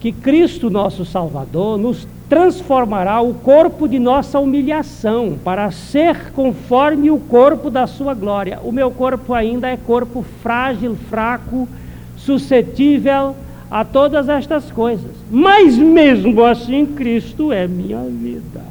[0.00, 7.18] que Cristo, nosso Salvador, nos transformará o corpo de nossa humilhação para ser conforme o
[7.18, 8.58] corpo da sua glória.
[8.62, 11.66] O meu corpo ainda é corpo frágil, fraco,
[12.16, 13.34] suscetível
[13.70, 15.10] a todas estas coisas.
[15.30, 18.62] Mas mesmo assim, Cristo é minha vida.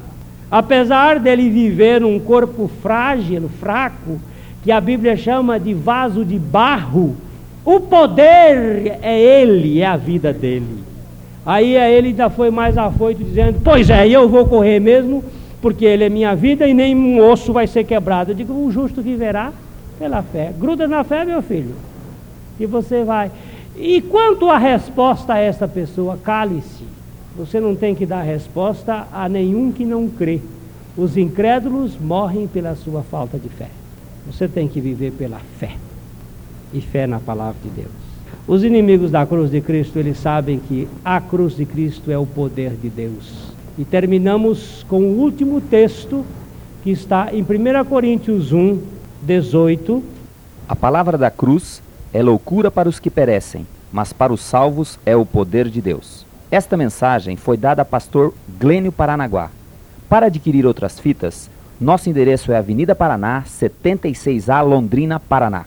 [0.51, 4.19] Apesar dele viver um corpo frágil, fraco,
[4.63, 7.15] que a Bíblia chama de vaso de barro,
[7.65, 10.87] o poder é ele, é a vida dele.
[11.47, 15.23] Aí ele ainda foi mais afoito, dizendo: Pois é, eu vou correr mesmo,
[15.61, 18.31] porque ele é minha vida e nem um osso vai ser quebrado.
[18.31, 19.53] Eu digo: O justo viverá
[19.97, 20.51] pela fé.
[20.59, 21.73] Gruda na fé, meu filho,
[22.59, 23.31] e você vai.
[23.77, 26.83] E quanto à resposta a esta pessoa, cale-se.
[27.37, 30.41] Você não tem que dar resposta a nenhum que não crê.
[30.97, 33.69] Os incrédulos morrem pela sua falta de fé.
[34.25, 35.75] Você tem que viver pela fé.
[36.73, 38.06] E fé na palavra de Deus.
[38.47, 42.25] Os inimigos da cruz de Cristo, eles sabem que a cruz de Cristo é o
[42.25, 43.51] poder de Deus.
[43.77, 46.25] E terminamos com o último texto
[46.81, 48.79] que está em 1 Coríntios 1,
[49.21, 50.01] 18.
[50.65, 51.81] A palavra da cruz
[52.13, 56.25] é loucura para os que perecem, mas para os salvos é o poder de Deus.
[56.49, 59.51] Esta mensagem foi dada a pastor Glênio Paranaguá.
[60.07, 61.49] Para adquirir outras fitas,
[61.81, 65.65] nosso endereço é Avenida Paraná, 76A, Londrina, Paraná.